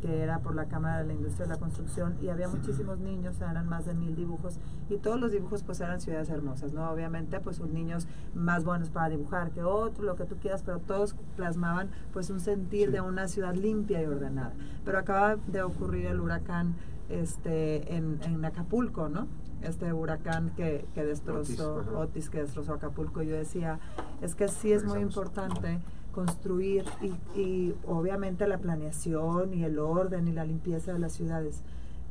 que 0.00 0.22
era 0.22 0.38
por 0.40 0.54
la 0.54 0.66
Cámara 0.66 0.98
de 0.98 1.06
la 1.06 1.12
Industria 1.14 1.46
de 1.46 1.54
la 1.54 1.58
Construcción 1.58 2.16
y 2.22 2.28
había 2.28 2.48
muchísimos 2.48 2.98
niños, 2.98 3.40
eran 3.40 3.68
más 3.68 3.86
de 3.86 3.94
mil 3.94 4.14
dibujos 4.14 4.58
y 4.88 4.96
todos 4.96 5.20
los 5.20 5.32
dibujos 5.32 5.62
pues 5.62 5.80
eran 5.80 6.00
ciudades 6.00 6.28
hermosas, 6.30 6.72
¿no? 6.72 6.90
Obviamente 6.90 7.40
pues 7.40 7.56
son 7.56 7.72
niños 7.72 8.06
más 8.34 8.64
buenos 8.64 8.90
para 8.90 9.08
dibujar 9.08 9.50
que 9.50 9.62
otros, 9.62 10.04
lo 10.04 10.16
que 10.16 10.24
tú 10.24 10.36
quieras, 10.36 10.62
pero 10.62 10.78
todos 10.78 11.14
plasmaban 11.36 11.90
pues 12.12 12.30
un 12.30 12.40
sentir 12.40 12.86
sí. 12.86 12.92
de 12.92 13.00
una 13.00 13.28
ciudad 13.28 13.54
limpia 13.54 14.02
y 14.02 14.06
ordenada. 14.06 14.52
Pero 14.84 14.98
acaba 14.98 15.36
de 15.36 15.62
ocurrir 15.62 16.06
el 16.06 16.20
huracán 16.20 16.74
este, 17.08 17.96
en, 17.96 18.20
en 18.22 18.44
Acapulco, 18.44 19.08
¿no? 19.08 19.26
este 19.62 19.92
huracán 19.92 20.50
que, 20.50 20.86
que 20.94 21.04
destrozó 21.04 21.76
Otis, 21.76 21.92
Otis, 21.92 22.30
que 22.30 22.42
destrozó 22.42 22.74
Acapulco, 22.74 23.22
yo 23.22 23.34
decía, 23.34 23.80
es 24.22 24.34
que 24.34 24.48
sí 24.48 24.72
es 24.72 24.84
muy 24.84 25.00
importante 25.00 25.80
construir 26.18 26.84
y, 27.00 27.40
y, 27.40 27.74
obviamente 27.86 28.48
la 28.48 28.58
planeación 28.58 29.54
y 29.54 29.62
el 29.62 29.78
orden 29.78 30.26
y 30.26 30.32
la 30.32 30.44
limpieza 30.44 30.92
de 30.92 30.98
las 30.98 31.12
ciudades, 31.12 31.62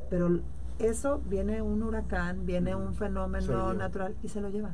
pero 0.08 0.40
eso 0.78 1.20
viene 1.28 1.60
un 1.60 1.82
huracán, 1.82 2.46
viene 2.46 2.74
un 2.74 2.94
fenómeno 2.94 3.74
natural 3.74 4.16
y 4.22 4.28
se 4.28 4.40
lo 4.40 4.48
lleva. 4.48 4.70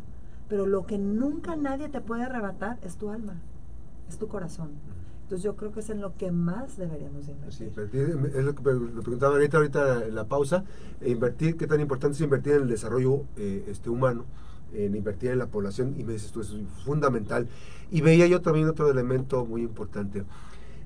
Pero 0.48 0.66
lo 0.66 0.86
que 0.86 0.98
nunca 0.98 1.56
nadie 1.56 1.88
te 1.88 2.00
puede 2.00 2.22
arrebatar 2.22 2.78
es 2.82 2.96
tu 2.96 3.10
alma, 3.10 3.40
es 4.08 4.18
tu 4.18 4.28
corazón. 4.28 4.70
Entonces 5.24 5.42
yo 5.42 5.56
creo 5.56 5.72
que 5.72 5.80
es 5.80 5.90
en 5.90 6.00
lo 6.00 6.14
que 6.16 6.30
más 6.30 6.76
deberíamos 6.76 7.28
invertir. 7.28 7.72
Sí, 7.74 7.98
es 8.38 8.44
lo 8.44 8.54
que 8.54 8.62
lo 8.62 9.02
preguntaba 9.02 9.34
ahorita, 9.34 9.56
ahorita 9.56 10.04
en 10.06 10.14
la 10.14 10.28
pausa, 10.28 10.62
e 11.00 11.10
invertir, 11.10 11.56
qué 11.56 11.66
tan 11.66 11.80
importante 11.80 12.14
es 12.14 12.20
invertir 12.20 12.52
en 12.52 12.62
el 12.62 12.68
desarrollo 12.68 13.24
eh, 13.36 13.64
este 13.66 13.90
humano. 13.90 14.26
En 14.74 14.94
invertir 14.94 15.30
en 15.30 15.38
la 15.38 15.46
población 15.46 15.94
y 15.98 16.04
me 16.04 16.12
dices 16.12 16.32
tú, 16.32 16.40
eso 16.40 16.56
es 16.56 16.84
fundamental. 16.84 17.48
Y 17.90 18.00
veía 18.00 18.26
yo 18.26 18.40
también 18.40 18.68
otro 18.68 18.90
elemento 18.90 19.44
muy 19.44 19.62
importante. 19.62 20.24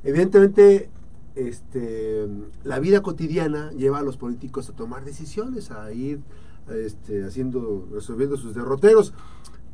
Evidentemente, 0.05 0.91
este, 1.35 2.27
la 2.65 2.79
vida 2.81 3.03
cotidiana 3.03 3.71
lleva 3.73 3.99
a 3.99 4.03
los 4.03 4.17
políticos 4.17 4.69
a 4.69 4.73
tomar 4.73 5.05
decisiones, 5.05 5.71
a 5.71 5.93
ir 5.93 6.21
este, 6.69 7.25
haciendo, 7.25 7.89
resolviendo 7.93 8.37
sus 8.37 8.55
derroteros. 8.55 9.15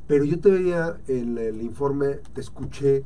Pero 0.06 0.24
yo 0.24 0.38
te 0.38 0.50
veía 0.50 0.98
en 1.08 1.38
el 1.38 1.62
informe, 1.62 2.18
te 2.34 2.40
escuché 2.40 3.04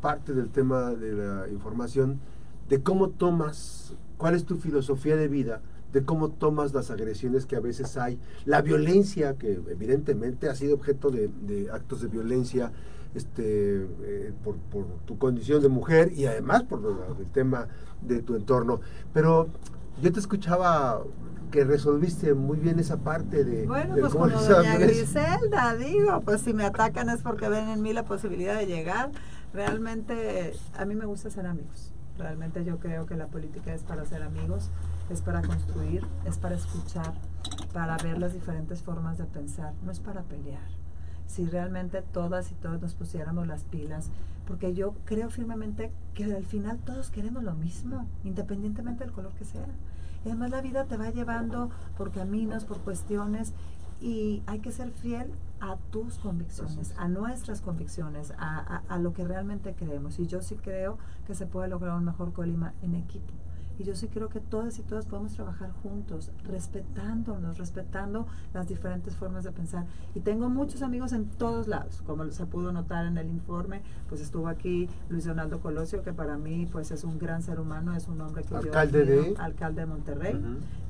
parte 0.00 0.34
del 0.34 0.50
tema 0.50 0.90
de 0.94 1.12
la 1.12 1.48
información, 1.48 2.20
de 2.68 2.82
cómo 2.82 3.10
tomas, 3.10 3.94
cuál 4.18 4.34
es 4.34 4.44
tu 4.44 4.56
filosofía 4.56 5.16
de 5.16 5.28
vida, 5.28 5.62
de 5.92 6.04
cómo 6.04 6.30
tomas 6.30 6.74
las 6.74 6.90
agresiones 6.90 7.46
que 7.46 7.56
a 7.56 7.60
veces 7.60 7.96
hay, 7.96 8.18
la 8.44 8.62
violencia 8.62 9.34
que 9.34 9.52
evidentemente 9.52 10.48
ha 10.48 10.54
sido 10.54 10.74
objeto 10.74 11.10
de, 11.10 11.68
actos 11.72 12.02
de 12.02 12.08
violencia 12.08 12.72
este, 13.14 13.86
eh, 14.02 14.32
por, 14.44 14.56
tu 15.06 15.18
condición 15.18 15.62
de 15.62 15.68
mujer 15.68 16.12
y 16.12 16.26
además 16.26 16.64
por 16.64 16.80
el 17.18 17.26
tema 17.26 17.68
de 18.02 18.22
tu 18.22 18.34
entorno. 18.34 18.80
Pero 19.14 19.48
yo 20.02 20.12
te 20.12 20.20
escuchaba 20.20 21.02
que 21.50 21.64
resolviste 21.64 22.34
muy 22.34 22.58
bien 22.58 22.78
esa 22.78 22.98
parte 22.98 23.44
de... 23.44 23.66
Bueno, 23.66 23.94
pues 23.98 24.12
como 24.12 24.28
doña 24.28 24.76
Griselda, 24.76 25.74
digo, 25.76 26.20
pues 26.22 26.42
si 26.42 26.52
me 26.52 26.64
atacan 26.64 27.08
es 27.08 27.22
porque 27.22 27.48
ven 27.48 27.68
en 27.68 27.82
mí 27.82 27.92
la 27.92 28.04
posibilidad 28.04 28.58
de 28.58 28.66
llegar. 28.66 29.10
Realmente 29.54 30.52
a 30.76 30.84
mí 30.84 30.94
me 30.94 31.06
gusta 31.06 31.30
ser 31.30 31.46
amigos. 31.46 31.92
Realmente 32.18 32.64
yo 32.64 32.78
creo 32.78 33.06
que 33.06 33.16
la 33.16 33.26
política 33.26 33.74
es 33.74 33.82
para 33.82 34.04
ser 34.06 34.22
amigos, 34.22 34.70
es 35.10 35.22
para 35.22 35.42
construir, 35.42 36.06
es 36.24 36.38
para 36.38 36.56
escuchar, 36.56 37.14
para 37.72 37.96
ver 37.98 38.18
las 38.18 38.32
diferentes 38.32 38.82
formas 38.82 39.18
de 39.18 39.24
pensar, 39.24 39.74
no 39.84 39.92
es 39.92 40.00
para 40.00 40.22
pelear. 40.22 40.68
Si 41.26 41.46
realmente 41.46 42.02
todas 42.02 42.50
y 42.52 42.54
todos 42.54 42.80
nos 42.80 42.94
pusiéramos 42.94 43.46
las 43.46 43.64
pilas, 43.64 44.10
porque 44.46 44.74
yo 44.74 44.94
creo 45.04 45.28
firmemente 45.28 45.92
que 46.14 46.24
al 46.24 46.44
final 46.44 46.78
todos 46.78 47.10
queremos 47.10 47.42
lo 47.42 47.54
mismo, 47.54 48.06
independientemente 48.24 49.04
del 49.04 49.12
color 49.12 49.32
que 49.32 49.44
sea. 49.44 49.66
Y 50.24 50.28
además 50.28 50.50
la 50.50 50.60
vida 50.60 50.84
te 50.84 50.96
va 50.96 51.10
llevando 51.10 51.70
por 51.96 52.12
caminos, 52.12 52.64
por 52.64 52.78
cuestiones, 52.78 53.52
y 54.00 54.42
hay 54.46 54.60
que 54.60 54.72
ser 54.72 54.90
fiel 54.90 55.32
a 55.60 55.76
tus 55.90 56.18
convicciones, 56.18 56.94
a 56.98 57.08
nuestras 57.08 57.60
convicciones, 57.60 58.32
a, 58.38 58.82
a, 58.88 58.98
lo 58.98 59.12
que 59.12 59.24
realmente 59.24 59.74
creemos. 59.74 60.18
Y 60.18 60.26
yo 60.26 60.42
sí 60.42 60.56
creo 60.56 60.98
que 61.26 61.34
se 61.34 61.46
puede 61.46 61.68
lograr 61.68 61.96
un 61.96 62.04
mejor 62.04 62.32
Colima 62.32 62.74
en 62.82 62.94
equipo. 62.94 63.32
Y 63.78 63.84
yo 63.84 63.94
sí 63.94 64.08
creo 64.08 64.28
que 64.28 64.40
todas 64.40 64.78
y 64.78 64.82
todas 64.82 65.06
podemos 65.06 65.32
trabajar 65.34 65.70
juntos, 65.82 66.30
respetándonos, 66.44 67.58
respetando 67.58 68.26
las 68.54 68.66
diferentes 68.68 69.16
formas 69.16 69.44
de 69.44 69.52
pensar. 69.52 69.86
Y 70.14 70.20
tengo 70.20 70.48
muchos 70.48 70.82
amigos 70.82 71.12
en 71.12 71.26
todos 71.26 71.68
lados, 71.68 72.02
como 72.06 72.30
se 72.30 72.46
pudo 72.46 72.72
notar 72.72 73.06
en 73.06 73.18
el 73.18 73.28
informe, 73.28 73.82
pues 74.08 74.20
estuvo 74.20 74.48
aquí 74.48 74.88
Luis 75.08 75.24
Donaldo 75.24 75.60
Colosio, 75.60 76.02
que 76.02 76.12
para 76.12 76.36
mí 76.36 76.66
pues 76.70 76.90
es 76.90 77.04
un 77.04 77.18
gran 77.18 77.42
ser 77.42 77.60
humano, 77.60 77.94
es 77.94 78.08
un 78.08 78.20
hombre 78.20 78.44
que 78.44 78.54
alcalde 78.54 79.04
de 79.04 79.34
alcalde 79.38 79.80
de 79.82 79.86
Monterrey. 79.86 80.40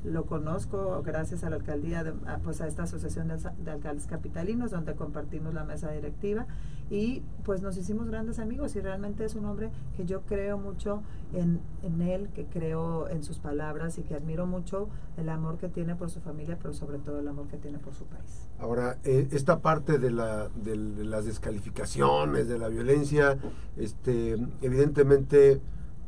Lo 0.06 0.24
conozco 0.24 1.02
gracias 1.04 1.44
a 1.44 1.50
la 1.50 1.56
alcaldía, 1.56 2.04
de, 2.04 2.12
pues 2.42 2.60
a 2.60 2.66
esta 2.66 2.84
asociación 2.84 3.28
de, 3.28 3.36
de 3.36 3.70
alcaldes 3.70 4.06
capitalinos, 4.06 4.70
donde 4.70 4.94
compartimos 4.94 5.52
la 5.52 5.64
mesa 5.64 5.90
directiva 5.90 6.46
y 6.90 7.22
pues 7.44 7.62
nos 7.62 7.76
hicimos 7.76 8.08
grandes 8.08 8.38
amigos 8.38 8.76
y 8.76 8.80
realmente 8.80 9.24
es 9.24 9.34
un 9.34 9.44
hombre 9.46 9.70
que 9.96 10.04
yo 10.04 10.22
creo 10.22 10.56
mucho 10.58 11.02
en, 11.32 11.60
en, 11.82 12.00
él, 12.00 12.28
que 12.34 12.44
creo 12.46 13.08
en 13.08 13.24
sus 13.24 13.38
palabras 13.38 13.98
y 13.98 14.02
que 14.02 14.14
admiro 14.14 14.46
mucho 14.46 14.88
el 15.16 15.28
amor 15.28 15.58
que 15.58 15.68
tiene 15.68 15.96
por 15.96 16.10
su 16.10 16.20
familia, 16.20 16.58
pero 16.60 16.74
sobre 16.74 16.98
todo 16.98 17.18
el 17.18 17.28
amor 17.28 17.48
que 17.48 17.56
tiene 17.56 17.78
por 17.78 17.94
su 17.94 18.04
país. 18.04 18.48
Ahora, 18.58 18.98
eh, 19.04 19.28
esta 19.32 19.60
parte 19.60 19.98
de, 19.98 20.10
la, 20.10 20.48
de, 20.48 20.76
las 20.76 21.24
descalificaciones, 21.24 22.48
de 22.48 22.58
la 22.58 22.68
violencia, 22.68 23.36
este, 23.76 24.36
evidentemente 24.62 25.60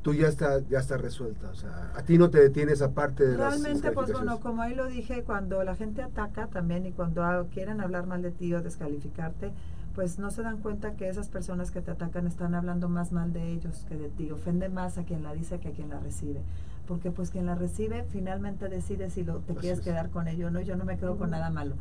tú 0.03 0.15
ya 0.15 0.29
está 0.29 0.61
ya 0.69 0.79
está 0.79 0.97
resuelta, 0.97 1.51
o 1.51 1.55
sea, 1.55 1.93
a 1.95 2.03
ti 2.03 2.19
no 2.19 2.31
te 2.31 2.39
detiene 2.41 2.73
esa 2.73 2.93
parte 2.93 3.27
de 3.27 3.37
Realmente, 3.37 3.91
pues 3.93 4.13
bueno, 4.13 4.41
como 4.41 4.63
ahí 4.63 4.75
lo 4.75 4.87
dije, 4.87 5.23
cuando 5.25 5.63
la 5.65 5.75
gente 5.75 6.03
ataca 6.03 6.47
también 6.47 6.87
y 6.87 6.93
cuando 6.93 7.49
quieren 7.53 7.81
hablar 7.81 8.07
mal 8.07 8.23
de 8.23 8.31
ti 8.31 8.55
o 8.55 8.63
descalificarte, 8.63 9.53
pues 9.99 10.21
no 10.21 10.31
se 10.31 10.43
dan 10.43 10.59
cuenta 10.59 10.93
que 10.93 11.09
esas 11.09 11.29
personas 11.29 11.73
que 11.73 11.81
te 11.81 11.91
atacan 11.91 12.29
están 12.29 12.55
hablando 12.55 12.89
más 12.89 13.11
mal 13.11 13.33
de 13.33 13.51
ellos 13.51 13.85
que 13.89 13.97
de 13.97 14.09
ti. 14.09 14.31
Ofende 14.31 14.69
más 14.69 14.97
a 14.97 15.03
quien 15.03 15.25
la 15.25 15.35
dice 15.35 15.59
que 15.59 15.71
a 15.71 15.73
quien 15.73 15.89
la 15.89 15.99
recibe. 15.99 16.41
Porque 16.87 17.11
pues 17.11 17.31
quien 17.31 17.47
la 17.47 17.57
recibe 17.57 18.05
finalmente 18.05 18.69
decide 18.69 19.11
si 19.11 19.25
lo, 19.25 19.41
te 19.41 19.57
quieres 19.57 19.81
quedar 19.81 20.11
con 20.11 20.29
ello 20.29 20.47
o 20.47 20.51
no. 20.51 20.61
Yo 20.61 20.77
no 20.77 20.85
me 20.85 20.99
quedo 20.99 21.17
con 21.17 21.31
nada 21.31 21.51
malo. 21.51 21.75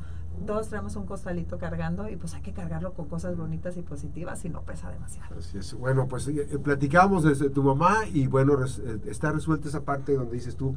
Todos 0.45 0.69
traemos 0.69 0.95
un 0.95 1.05
costalito 1.05 1.57
cargando 1.57 2.09
y 2.09 2.15
pues 2.15 2.33
hay 2.33 2.41
que 2.41 2.53
cargarlo 2.53 2.93
con 2.93 3.07
cosas 3.07 3.35
bonitas 3.35 3.77
y 3.77 3.81
positivas 3.81 4.43
y 4.45 4.49
no 4.49 4.61
pesa 4.61 4.89
demasiado. 4.89 5.37
Así 5.37 5.57
es. 5.57 5.73
Bueno, 5.73 6.07
pues 6.07 6.27
eh, 6.27 6.47
eh, 6.51 6.59
platicamos 6.59 7.23
desde 7.23 7.49
tu 7.49 7.63
mamá 7.63 8.05
y 8.13 8.27
bueno, 8.27 8.53
eh, 8.63 8.99
está 9.05 9.31
resuelta 9.31 9.67
esa 9.67 9.83
parte 9.83 10.13
donde 10.13 10.33
dices 10.33 10.55
tú, 10.55 10.75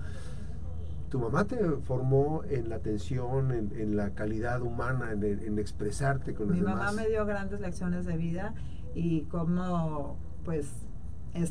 tu 1.11 1.19
mamá 1.19 1.45
te 1.45 1.57
formó 1.83 2.43
en 2.49 2.69
la 2.69 2.77
atención, 2.77 3.51
en, 3.51 3.97
la 3.97 4.11
calidad 4.11 4.63
humana, 4.63 5.13
en, 5.13 5.59
expresarte 5.59 6.35
con 6.35 6.49
los 6.49 6.57
Mi 6.57 6.63
mamá 6.63 6.93
me 6.93 7.09
dio 7.09 7.27
grandes 7.27 7.61
lecciones 7.61 8.07
de 8.07 8.17
vida 8.17 8.55
y 8.95 9.23
cómo, 9.23 10.17
pues, 10.45 10.69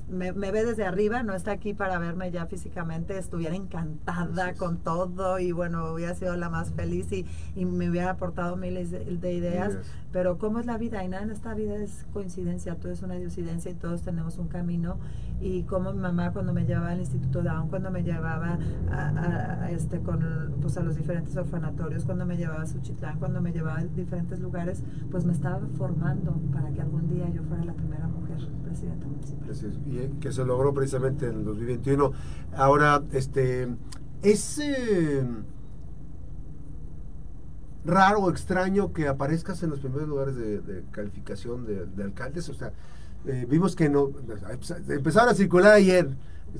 me, 0.09 0.31
ve 0.31 0.65
desde 0.65 0.85
arriba, 0.85 1.23
no 1.23 1.33
está 1.33 1.51
aquí 1.51 1.73
para 1.73 1.99
verme 1.99 2.31
ya 2.31 2.45
físicamente, 2.45 3.17
estuviera 3.17 3.55
encantada 3.55 4.53
con 4.55 4.77
todo 4.77 5.39
y 5.39 5.51
bueno, 5.51 5.93
hubiera 5.93 6.13
sido 6.15 6.35
la 6.35 6.49
más 6.49 6.71
feliz 6.71 7.11
y, 7.11 7.25
me 7.65 7.89
hubiera 7.89 8.11
aportado 8.11 8.55
miles 8.57 8.91
de, 8.91 9.33
ideas, 9.33 9.77
pero 10.11 10.37
cómo 10.37 10.59
es 10.59 10.65
la 10.65 10.77
vida 10.77 11.03
y 11.03 11.07
nada 11.07 11.23
en 11.23 11.31
esta 11.31 11.53
vida 11.53 11.75
es 11.75 12.05
coincidencia, 12.11 12.75
todo 12.75 12.91
es 12.91 13.01
una 13.01 13.15
diosidencia 13.15 13.71
y 13.71 13.75
todos 13.75 14.01
tenemos 14.01 14.37
un 14.37 14.47
camino. 14.47 14.97
Y 15.41 15.63
como 15.63 15.93
mi 15.93 15.99
mamá 15.99 16.33
cuando 16.33 16.51
me 16.51 16.65
llevaba 16.65 16.89
al 16.89 16.99
Instituto 16.99 17.41
Down, 17.41 17.69
cuando 17.69 17.91
me 17.91 18.03
llevaba 18.03 18.59
a, 18.91 19.69
este, 19.71 20.01
con, 20.01 20.55
pues 20.61 20.75
a 20.77 20.81
los 20.81 20.97
diferentes 20.97 21.37
orfanatorios, 21.37 22.03
cuando 22.03 22.25
me 22.25 22.35
llevaba 22.35 22.63
a 22.63 22.67
Suchitlán, 22.67 23.19
cuando 23.19 23.39
me 23.39 23.53
llevaba 23.53 23.79
a 23.79 23.85
diferentes 23.85 24.39
lugares, 24.39 24.83
pues 25.09 25.23
me 25.23 25.31
estaba 25.31 25.61
formando 25.77 26.33
para 26.51 26.69
que 26.71 26.81
algún 26.81 27.07
día 27.07 27.29
yo 27.29 27.43
fuera 27.43 27.63
la 27.63 27.73
primera 27.73 28.07
mujer 28.07 28.18
presidenta 28.63 29.07
municipal. 29.07 29.49
y 29.85 30.19
que 30.19 30.31
se 30.31 30.45
logró 30.45 30.73
precisamente 30.73 31.27
en 31.27 31.39
el 31.39 31.45
2021. 31.45 32.11
Ahora, 32.55 33.03
este, 33.11 33.67
es 34.21 34.59
eh, 34.59 35.25
raro 37.85 38.19
o 38.19 38.29
extraño 38.29 38.93
que 38.93 39.07
aparezcas 39.07 39.63
en 39.63 39.69
los 39.69 39.79
primeros 39.79 40.07
lugares 40.07 40.35
de, 40.35 40.83
calificación 40.91 41.65
de 41.65 42.03
alcaldes, 42.03 42.49
o 42.49 42.53
sea, 42.53 42.73
eh, 43.25 43.45
vimos 43.49 43.75
que 43.75 43.89
no, 43.89 44.11
empezaron 44.87 45.29
a 45.29 45.33
circular 45.33 45.73
ayer, 45.73 46.09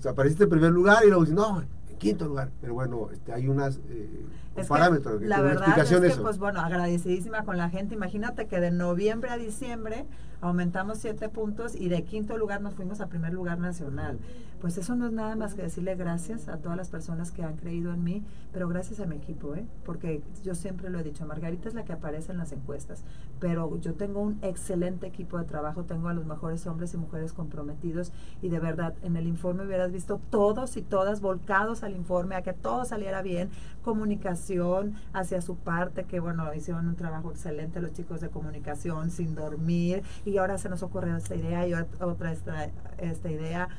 apareciste 0.08 0.44
en 0.44 0.50
primer 0.50 0.72
lugar 0.72 1.04
y 1.06 1.10
luego 1.10 1.26
no, 1.28 1.64
quinto 2.00 2.28
lugar, 2.28 2.50
pero 2.60 2.74
bueno, 2.74 3.10
este, 3.12 3.32
hay 3.32 3.48
unas 3.48 3.80
eh, 3.90 4.26
parámetros, 4.68 5.22
la 5.22 5.42
verdad 5.42 5.78
es 5.80 5.90
que, 5.90 6.22
pues 6.22 6.40
bueno, 6.40 6.60
agradecidísima 6.62 7.44
con 7.44 7.58
la 7.58 7.70
gente, 7.70 7.94
imagínate 7.94 8.48
que 8.48 8.60
de 8.60 8.72
noviembre 8.72 9.30
a 9.30 9.38
diciembre 9.38 10.06
aumentamos 10.42 11.00
siete 11.00 11.30
puntos 11.30 11.76
y 11.76 11.90
de 11.90 12.04
quinto 12.04 12.38
lugar 12.38 12.62
nos 12.62 12.74
fuimos 12.74 13.02
a 13.02 13.08
primer 13.08 13.34
lugar 13.34 13.60
nacional. 13.60 14.20
Pues 14.62 14.78
eso 14.78 14.94
no 14.96 15.08
es 15.08 15.14
nada 15.14 15.38
más 15.38 15.54
que 15.54 15.62
decirle 15.62 15.96
gracias 15.96 16.50
a 16.50 16.58
todas 16.58 16.78
las 16.78 16.90
personas 16.90 17.32
que 17.32 17.44
han 17.44 17.56
creído 17.56 17.94
en 17.94 18.04
mí, 18.04 18.24
pero 18.52 18.68
gracias 18.68 19.00
a 19.00 19.06
mi 19.06 19.16
equipo, 19.16 19.56
¿eh? 19.56 19.66
porque 19.86 20.22
yo 20.44 20.54
siempre 20.54 20.90
lo 20.90 21.00
he 21.00 21.04
dicho, 21.04 21.26
Margarita 21.26 21.70
es 21.70 21.76
la 21.76 21.86
que 21.86 21.94
aparece 21.94 22.34
en 22.34 22.40
las 22.40 22.52
encuestas, 22.52 23.06
pero 23.40 23.80
yo 23.80 23.94
tengo 23.94 24.20
un 24.20 24.38
excelente 24.42 25.08
equipo 25.08 25.38
de 25.38 25.46
trabajo, 25.46 25.86
tengo 25.86 26.10
a 26.10 26.14
los 26.14 26.26
mejores 26.26 26.68
hombres 26.68 26.94
y 26.94 26.98
mujeres 26.98 27.32
comprometidos 27.32 28.12
y 28.42 28.50
de 28.50 28.60
verdad 28.60 28.96
en 29.02 29.16
el 29.16 29.28
informe 29.28 29.66
hubieras 29.66 29.94
visto 29.94 30.20
todos 30.30 30.76
y 30.76 30.82
todas 30.82 31.22
volcados 31.22 31.84
al 31.90 31.96
informe, 31.96 32.36
a 32.36 32.42
que 32.42 32.54
todo 32.54 32.86
saliera 32.86 33.22
bien, 33.22 33.50
comunicación 33.84 34.96
hacia 35.14 35.42
su 35.42 35.58
parte, 35.58 36.06
que 36.06 36.20
bueno, 36.20 36.54
hicieron 36.54 36.88
un 36.88 36.96
trabajo 36.96 37.32
excelente 37.32 37.82
los 37.82 37.94
chicos 37.94 38.22
de 38.22 38.30
comunicación 38.30 39.12
sin 39.12 39.36
dormir 39.36 40.04
y 40.26 40.38
ahora 40.38 40.58
se 40.58 40.70
nos 40.70 40.84
ocurrió 40.84 41.18
esta 41.18 41.36
idea 41.36 41.68
y 41.68 41.74
otra 41.74 42.32
esta, 42.32 42.70
esta 42.98 43.30
idea 43.30 43.70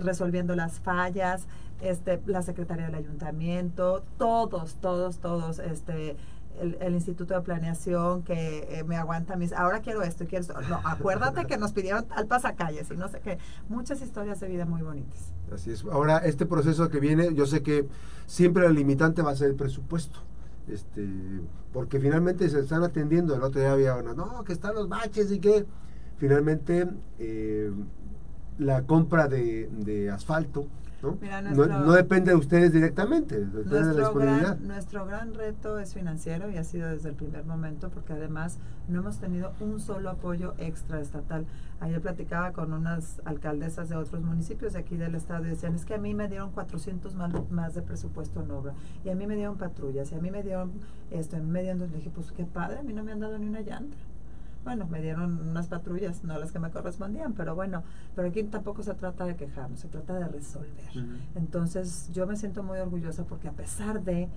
resolviendo 0.00 0.54
las 0.54 0.80
fallas, 0.80 1.46
este, 1.80 2.20
la 2.26 2.42
Secretaría 2.42 2.86
del 2.86 2.94
Ayuntamiento, 2.94 4.04
todos, 4.18 4.74
todos, 4.76 5.18
todos, 5.18 5.58
este, 5.58 6.16
el, 6.60 6.94
Instituto 6.94 7.34
de 7.34 7.40
Planeación 7.40 8.22
que 8.22 8.66
eh, 8.78 8.84
me 8.84 8.96
aguanta 8.96 9.36
mis, 9.36 9.52
ahora 9.52 9.80
quiero 9.80 10.02
esto 10.02 10.26
quiero 10.26 10.42
esto. 10.42 10.60
No, 10.62 10.80
acuérdate 10.84 11.46
que 11.46 11.56
nos 11.56 11.72
pidieron 11.72 12.06
al 12.10 12.26
pasacalles 12.26 12.90
y 12.90 12.96
no 12.96 13.08
sé 13.08 13.20
qué, 13.20 13.38
muchas 13.68 14.02
historias 14.02 14.40
de 14.40 14.48
vida 14.48 14.64
muy 14.64 14.82
bonitas. 14.82 15.32
Así 15.52 15.70
es. 15.70 15.84
Ahora, 15.84 16.18
este 16.18 16.46
proceso 16.46 16.88
que 16.88 17.00
viene, 17.00 17.34
yo 17.34 17.46
sé 17.46 17.62
que 17.62 17.88
siempre 18.26 18.66
el 18.66 18.74
limitante 18.74 19.22
va 19.22 19.32
a 19.32 19.36
ser 19.36 19.50
el 19.50 19.56
presupuesto. 19.56 20.20
Este, 20.68 21.08
porque 21.72 21.98
finalmente 21.98 22.48
se 22.50 22.60
están 22.60 22.82
atendiendo, 22.82 23.34
el 23.34 23.42
otro 23.42 23.60
día 23.60 23.72
había 23.72 23.96
una, 23.96 24.12
no, 24.12 24.44
que 24.44 24.52
están 24.52 24.74
los 24.74 24.88
baches 24.88 25.32
y 25.32 25.38
que 25.38 25.64
finalmente 26.18 26.88
eh, 27.18 27.72
la 28.58 28.82
compra 28.82 29.28
de, 29.28 30.10
asfalto 30.12 30.66
¿no? 31.02 31.16
no, 31.66 31.92
depende 31.92 32.32
de 32.32 32.36
ustedes 32.36 32.72
directamente, 32.72 33.38
depende 33.38 33.86
de 33.86 33.94
la 33.94 34.00
disponibilidad. 34.00 34.56
Gran, 34.56 34.68
nuestro 34.68 35.06
gran 35.06 35.34
reto 35.34 35.78
es 35.78 35.94
financiero 35.94 36.50
y 36.50 36.56
ha 36.56 36.64
sido 36.64 36.88
desde 36.88 37.10
el 37.10 37.14
primer 37.14 37.44
momento 37.44 37.88
porque 37.90 38.14
además 38.14 38.58
no 38.88 39.00
hemos 39.00 39.18
tenido 39.18 39.52
un 39.60 39.80
solo 39.80 40.10
apoyo 40.10 40.54
extra 40.58 41.00
estatal. 41.00 41.46
Ayer 41.80 42.00
platicaba 42.00 42.52
con 42.52 42.72
unas 42.72 43.20
alcaldesas 43.24 43.88
de 43.88 43.96
otros 43.96 44.22
municipios 44.22 44.72
de 44.72 44.80
aquí 44.80 44.96
del 44.96 45.14
estado 45.14 45.46
y 45.46 45.50
decían, 45.50 45.74
es 45.74 45.84
que 45.84 45.94
a 45.94 45.98
mí 45.98 46.14
me 46.14 46.26
dieron 46.26 46.50
400 46.50 47.14
más, 47.14 47.32
más 47.50 47.74
de 47.74 47.82
presupuesto 47.82 48.42
en 48.42 48.50
obra 48.50 48.72
y 49.04 49.10
a 49.10 49.14
mí 49.14 49.26
me 49.26 49.36
dieron 49.36 49.56
patrullas 49.56 50.10
y 50.10 50.16
a 50.16 50.18
mí 50.20 50.30
me 50.30 50.42
dieron 50.42 50.72
esto, 51.10 51.36
a 51.36 51.38
mí 51.38 51.48
me 51.48 51.62
dieron, 51.62 51.80
le 51.80 51.88
dije, 51.88 52.10
pues 52.12 52.32
qué 52.32 52.44
padre, 52.44 52.78
a 52.78 52.82
mí 52.82 52.92
no 52.92 53.04
me 53.04 53.12
han 53.12 53.20
dado 53.20 53.38
ni 53.38 53.46
una 53.46 53.60
llanta 53.60 53.96
bueno, 54.64 54.86
me 54.86 55.00
dieron 55.00 55.48
unas 55.48 55.68
patrullas, 55.68 56.24
no 56.24 56.38
las 56.38 56.52
que 56.52 56.58
me 56.58 56.70
correspondían, 56.70 57.32
pero 57.32 57.54
bueno, 57.54 57.82
pero 58.14 58.28
aquí 58.28 58.42
tampoco 58.42 58.82
se 58.82 58.94
trata 58.94 59.24
de 59.24 59.36
quejarnos, 59.36 59.80
se 59.80 59.88
trata 59.88 60.18
de 60.18 60.28
resolver. 60.28 60.90
Entonces 61.34 62.10
yo 62.12 62.26
me 62.26 62.36
siento 62.36 62.62
muy 62.62 62.78
orgullosa 62.78 63.24
porque 63.24 63.48
a 63.48 63.52
pesar 63.52 64.02
de 64.02 64.28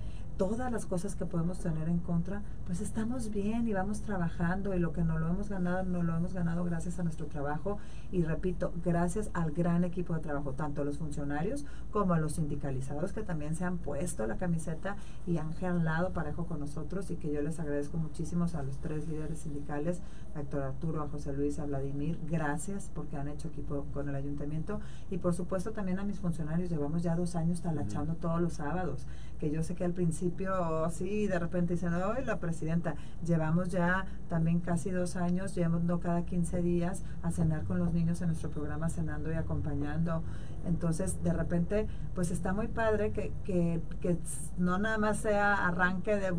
todas 0.48 0.72
las 0.72 0.86
cosas 0.86 1.14
que 1.14 1.24
podemos 1.24 1.60
tener 1.60 1.88
en 1.88 2.00
contra, 2.00 2.42
pues 2.66 2.80
estamos 2.80 3.30
bien 3.30 3.68
y 3.68 3.74
vamos 3.74 4.00
trabajando 4.00 4.74
y 4.74 4.80
lo 4.80 4.92
que 4.92 5.04
no 5.04 5.16
lo 5.16 5.28
hemos 5.28 5.48
ganado, 5.48 5.84
no 5.84 6.02
lo 6.02 6.16
hemos 6.16 6.34
ganado 6.34 6.64
gracias 6.64 6.98
a 6.98 7.04
nuestro 7.04 7.26
trabajo. 7.26 7.78
Y 8.10 8.24
repito, 8.24 8.72
gracias 8.84 9.30
al 9.34 9.52
gran 9.52 9.84
equipo 9.84 10.14
de 10.14 10.20
trabajo, 10.20 10.52
tanto 10.52 10.82
a 10.82 10.84
los 10.84 10.98
funcionarios 10.98 11.64
como 11.92 12.14
a 12.14 12.18
los 12.18 12.32
sindicalizados 12.32 13.12
que 13.12 13.22
también 13.22 13.54
se 13.54 13.64
han 13.64 13.78
puesto 13.78 14.26
la 14.26 14.36
camiseta 14.36 14.96
y 15.28 15.38
han 15.38 15.52
jalado 15.52 16.12
parejo 16.12 16.44
con 16.46 16.58
nosotros. 16.58 17.12
Y 17.12 17.16
que 17.16 17.30
yo 17.30 17.40
les 17.40 17.60
agradezco 17.60 17.96
muchísimo 17.96 18.46
a 18.52 18.62
los 18.64 18.78
tres 18.78 19.06
líderes 19.06 19.38
sindicales, 19.38 20.00
a 20.34 20.40
Héctor 20.40 20.62
Arturo, 20.64 21.02
a 21.02 21.08
José 21.08 21.32
Luis, 21.34 21.60
a 21.60 21.66
Vladimir, 21.66 22.18
gracias 22.28 22.90
porque 22.92 23.16
han 23.16 23.28
hecho 23.28 23.46
equipo 23.46 23.86
con 23.94 24.08
el 24.08 24.16
ayuntamiento. 24.16 24.80
Y 25.08 25.18
por 25.18 25.34
supuesto 25.34 25.70
también 25.70 26.00
a 26.00 26.04
mis 26.04 26.18
funcionarios, 26.18 26.68
llevamos 26.68 27.04
ya 27.04 27.14
dos 27.14 27.36
años 27.36 27.60
talachando 27.60 28.14
todos 28.14 28.40
los 28.40 28.54
sábados, 28.54 29.06
que 29.42 29.50
yo 29.50 29.64
sé 29.64 29.74
que 29.74 29.84
al 29.84 29.92
principio 29.92 30.88
sí, 30.90 31.26
de 31.26 31.36
repente 31.36 31.74
dicen, 31.74 31.92
hoy 31.94 32.24
la 32.24 32.38
presidenta, 32.38 32.94
llevamos 33.26 33.70
ya 33.70 34.06
también 34.28 34.60
casi 34.60 34.90
dos 34.90 35.16
años, 35.16 35.56
llevando 35.56 35.98
cada 35.98 36.24
15 36.24 36.62
días 36.62 37.02
a 37.24 37.32
cenar 37.32 37.64
con 37.64 37.80
los 37.80 37.92
niños 37.92 38.22
en 38.22 38.28
nuestro 38.28 38.50
programa, 38.50 38.88
cenando 38.88 39.32
y 39.32 39.34
acompañando 39.34 40.22
entonces, 40.66 41.22
de 41.22 41.32
repente, 41.32 41.86
pues 42.14 42.30
está 42.30 42.52
muy 42.52 42.68
padre 42.68 43.12
que, 43.12 43.32
que, 43.44 43.80
que 44.00 44.16
no 44.58 44.78
nada 44.78 44.98
más 44.98 45.18
sea 45.18 45.66
arranque 45.66 46.16
de, 46.16 46.32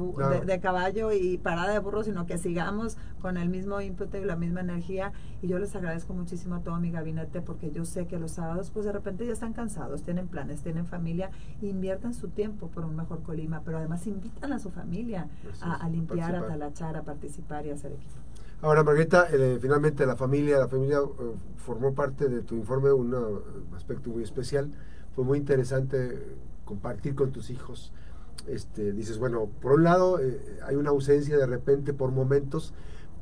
de, 0.45 0.59
caballo 0.59 1.11
y 1.11 1.37
parada 1.37 1.73
de 1.73 1.79
burro, 1.79 2.03
sino 2.03 2.25
que 2.25 2.37
sigamos 2.37 2.97
con 3.21 3.37
el 3.37 3.49
mismo 3.49 3.81
ímpetu 3.81 4.17
y 4.17 4.25
la 4.25 4.35
misma 4.35 4.61
energía. 4.61 5.11
Y 5.41 5.47
yo 5.47 5.59
les 5.59 5.75
agradezco 5.75 6.13
muchísimo 6.13 6.55
a 6.55 6.59
todo 6.59 6.77
mi 6.79 6.91
gabinete 6.91 7.41
porque 7.41 7.71
yo 7.71 7.85
sé 7.85 8.07
que 8.07 8.17
los 8.17 8.31
sábados, 8.31 8.71
pues 8.71 8.85
de 8.85 8.91
repente 8.91 9.25
ya 9.25 9.33
están 9.33 9.53
cansados, 9.53 10.03
tienen 10.03 10.27
planes, 10.27 10.61
tienen 10.61 10.85
familia, 10.85 11.31
inviertan 11.61 12.13
su 12.13 12.29
tiempo 12.29 12.67
por 12.67 12.85
un 12.85 12.95
mejor 12.95 13.23
Colima, 13.23 13.61
pero 13.65 13.77
además 13.77 14.05
invitan 14.07 14.53
a 14.53 14.59
su 14.59 14.69
familia 14.69 15.27
a, 15.61 15.87
limpiar, 15.89 16.35
a 16.35 16.47
talachar, 16.47 16.97
a 16.97 17.03
participar 17.03 17.65
y 17.65 17.71
a 17.71 17.73
hacer 17.73 17.91
equipo. 17.91 18.15
Ahora, 18.63 18.81
Margarita, 18.81 19.27
eh, 19.29 19.57
finalmente 19.61 20.05
la 20.05 20.15
familia, 20.15 20.57
la 20.57 20.69
familia 20.69 20.99
eh, 20.99 21.33
formó 21.57 21.93
parte 21.93 22.29
de 22.29 22.43
tu 22.43 22.55
informe, 22.55 22.93
un 22.93 23.13
aspecto 23.75 24.09
muy 24.09 24.23
especial. 24.23 24.71
Fue 25.13 25.25
muy 25.25 25.37
interesante 25.37 26.37
compartir 26.63 27.13
con 27.13 27.33
tus 27.33 27.49
hijos. 27.49 27.91
Este, 28.47 28.93
dices, 28.93 29.17
bueno, 29.19 29.49
por 29.61 29.73
un 29.73 29.83
lado 29.83 30.17
eh, 30.21 30.39
hay 30.65 30.77
una 30.77 30.91
ausencia 30.91 31.37
de 31.37 31.45
repente 31.45 31.91
por 31.91 32.11
momentos, 32.11 32.73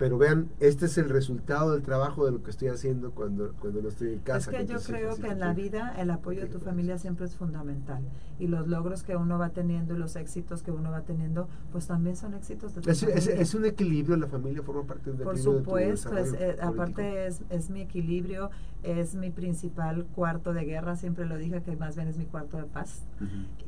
pero 0.02 0.18
vean, 0.18 0.50
este 0.60 0.88
es 0.88 0.98
el 0.98 1.10
resultado 1.10 1.74
del 1.74 1.84
trabajo 1.84 2.26
de 2.26 2.32
lo 2.32 2.42
que 2.42 2.50
estoy 2.50 2.70
haciendo 2.70 3.12
cuando, 3.12 3.54
cuando 3.60 3.84
no 3.84 3.90
estoy 3.90 4.14
en 4.14 4.20
casa. 4.22 4.50
Es 4.50 4.58
que 4.58 4.66
yo 4.66 4.80
creo 4.80 5.16
que 5.16 5.28
en 5.28 5.40
la 5.40 5.54
vida 5.54 5.94
el 5.96 6.10
apoyo 6.10 6.42
de 6.42 6.48
tu 6.48 6.58
familia 6.58 6.98
siempre 6.98 7.28
es 7.28 7.36
fundamental 7.36 8.02
y 8.40 8.48
los 8.48 8.68
logros 8.68 9.04
que 9.04 9.16
uno 9.16 9.38
va 9.38 9.50
teniendo 9.50 9.94
y 9.94 10.00
los 10.00 10.16
éxitos 10.16 10.64
que 10.64 10.72
uno 10.72 10.90
va 10.90 11.02
teniendo, 11.02 11.48
pues 11.72 11.86
también 11.86 12.16
son 12.16 12.34
éxitos 12.34 12.74
de 12.74 12.82
tu 12.82 12.90
es, 12.90 13.00
familia. 13.00 13.36
Es, 13.36 13.54
un 13.54 13.64
equilibrio, 13.64 14.18
la 14.18 14.26
familia 14.26 14.64
forma 14.64 14.88
parte 14.88 15.12
de 15.12 15.18
un 15.18 15.24
Por 15.24 15.38
supuesto, 15.38 16.18
es, 16.18 16.34
eh, 16.34 16.58
aparte 16.60 17.28
es, 17.28 17.44
es 17.52 17.70
mi 17.70 17.82
equilibrio, 17.82 18.50
es 18.82 19.14
mi 19.14 19.30
principal 19.30 20.08
cuarto 20.16 20.54
de 20.54 20.66
guerra, 20.66 20.96
siempre 20.96 21.26
lo 21.26 21.38
dije 21.38 21.62
que 21.62 21.76
más 21.76 21.96
bien 21.96 22.08
es 22.08 22.18
mi 22.18 22.26
cuarto 22.26 22.58
de 22.58 22.64
paz 22.64 23.04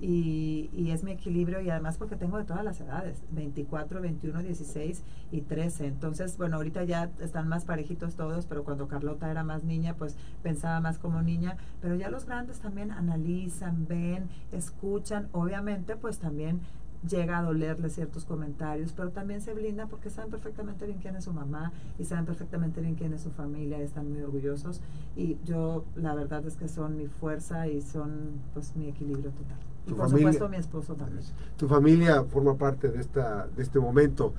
y, 0.02 0.72
y 0.74 0.90
es 0.90 1.04
mi 1.04 1.12
equilibrio 1.12 1.62
y 1.62 1.70
además 1.70 2.00
porque 2.00 2.16
tengo 2.16 2.40
de 2.40 2.46
todas 2.46 2.66
las 2.66 2.82
edades, 2.82 3.22
24, 3.30 4.02
21, 4.02 4.42
16 4.42 5.04
y 5.32 5.42
13, 5.42 5.86
entonces 5.86 6.23
bueno, 6.38 6.58
ahorita 6.58 6.84
ya 6.84 7.10
están 7.20 7.48
más 7.48 7.66
parejitos 7.66 8.16
todos, 8.16 8.46
pero 8.46 8.64
cuando 8.64 8.88
Carlota 8.88 9.30
era 9.30 9.44
más 9.44 9.64
niña, 9.64 9.96
pues 9.96 10.16
pensaba 10.42 10.80
más 10.80 10.98
como 10.98 11.22
niña, 11.22 11.58
pero 11.82 11.96
ya 11.96 12.10
los 12.10 12.26
grandes 12.26 12.60
también 12.60 12.92
analizan, 12.92 13.88
ven, 13.88 14.30
escuchan, 14.52 15.28
obviamente 15.32 15.96
pues 15.96 16.20
también 16.20 16.62
llega 17.08 17.40
a 17.40 17.42
dolerle 17.42 17.90
ciertos 17.90 18.26
comentarios, 18.26 18.94
pero 18.94 19.10
también 19.10 19.42
se 19.42 19.54
blinda 19.54 19.88
porque 19.88 20.10
saben 20.10 20.32
perfectamente 20.32 20.86
bien 20.86 21.00
quién 21.00 21.16
es 21.16 21.26
su 21.26 21.34
mamá 21.34 21.72
y 22.00 22.06
saben 22.06 22.26
perfectamente 22.26 22.82
bien 22.82 22.96
quién 22.96 23.14
es 23.14 23.22
su 23.22 23.32
familia, 23.32 23.80
están 23.80 24.10
muy 24.12 24.22
orgullosos 24.22 24.82
y 25.16 25.38
yo 25.44 25.86
la 25.96 26.16
verdad 26.16 26.46
es 26.46 26.56
que 26.56 26.68
son 26.68 26.98
mi 26.98 27.08
fuerza 27.08 27.68
y 27.68 27.82
son 27.82 28.42
pues 28.54 28.76
mi 28.76 28.88
equilibrio 28.90 29.32
total. 29.32 29.58
Y 29.86 29.92
por 29.92 30.10
supuesto 30.10 30.48
mi 30.48 30.58
esposo 30.58 30.96
también. 30.96 31.24
Tu 31.58 31.68
familia 31.68 32.24
forma 32.24 32.56
parte 32.56 32.90
de 32.90 33.02
esta 33.02 33.48
de 33.48 33.64
este 33.64 33.80
momento. 33.80 34.34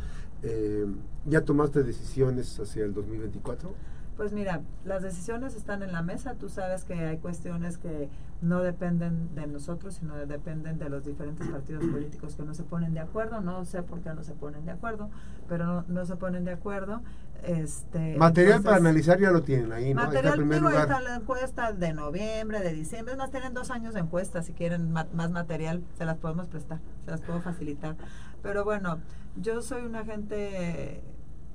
Eh, 0.46 0.86
¿Ya 1.26 1.40
tomaste 1.40 1.82
decisiones 1.82 2.60
hacia 2.60 2.84
el 2.84 2.92
2024? 2.92 3.74
Pues 4.16 4.32
mira, 4.32 4.62
las 4.84 5.02
decisiones 5.02 5.56
están 5.56 5.82
en 5.82 5.92
la 5.92 6.02
mesa. 6.02 6.34
Tú 6.34 6.48
sabes 6.48 6.84
que 6.84 6.94
hay 6.94 7.18
cuestiones 7.18 7.78
que 7.78 8.08
no 8.42 8.60
dependen 8.60 9.34
de 9.34 9.46
nosotros, 9.46 9.94
sino 9.94 10.14
dependen 10.14 10.78
de 10.78 10.88
los 10.88 11.04
diferentes 11.04 11.48
partidos 11.48 11.84
políticos 11.92 12.36
que 12.36 12.44
no 12.44 12.54
se 12.54 12.62
ponen 12.62 12.94
de 12.94 13.00
acuerdo. 13.00 13.40
No 13.40 13.64
sé 13.64 13.82
por 13.82 14.00
qué 14.00 14.14
no 14.14 14.22
se 14.22 14.32
ponen 14.34 14.66
de 14.66 14.72
acuerdo, 14.72 15.10
pero 15.48 15.84
no, 15.88 16.06
se 16.06 16.16
ponen 16.16 16.44
de 16.44 16.52
acuerro. 16.52 17.02
Este, 17.42 18.16
material 18.16 18.62
para 18.62 18.76
analizar 18.76 19.20
ya 19.20 19.30
lo 19.30 19.42
tienen 19.42 19.70
ahí, 19.70 19.92
¿no? 19.92 20.02
Material, 20.04 20.40
está 20.40 21.00
la 21.00 21.16
encuesta 21.16 21.72
de 21.72 21.92
noviembre, 21.92 22.60
de 22.60 22.72
diciembre. 22.72 23.12
Es 23.12 23.18
más, 23.18 23.30
tienen 23.30 23.52
dos 23.52 23.70
años 23.70 23.94
de 23.94 24.00
encuesta. 24.00 24.42
Si 24.42 24.52
quieren 24.52 24.92
más 24.92 25.30
material, 25.30 25.82
se 25.98 26.04
las 26.04 26.16
podemos 26.16 26.46
prestar, 26.46 26.78
se 27.04 27.10
las 27.10 27.20
puedo 27.20 27.40
facilitar. 27.40 27.96
Pero 28.42 28.64
bueno, 28.64 28.98
yo 29.36 29.60
soy 29.60 29.82
una 29.82 30.04
gente 30.04 31.02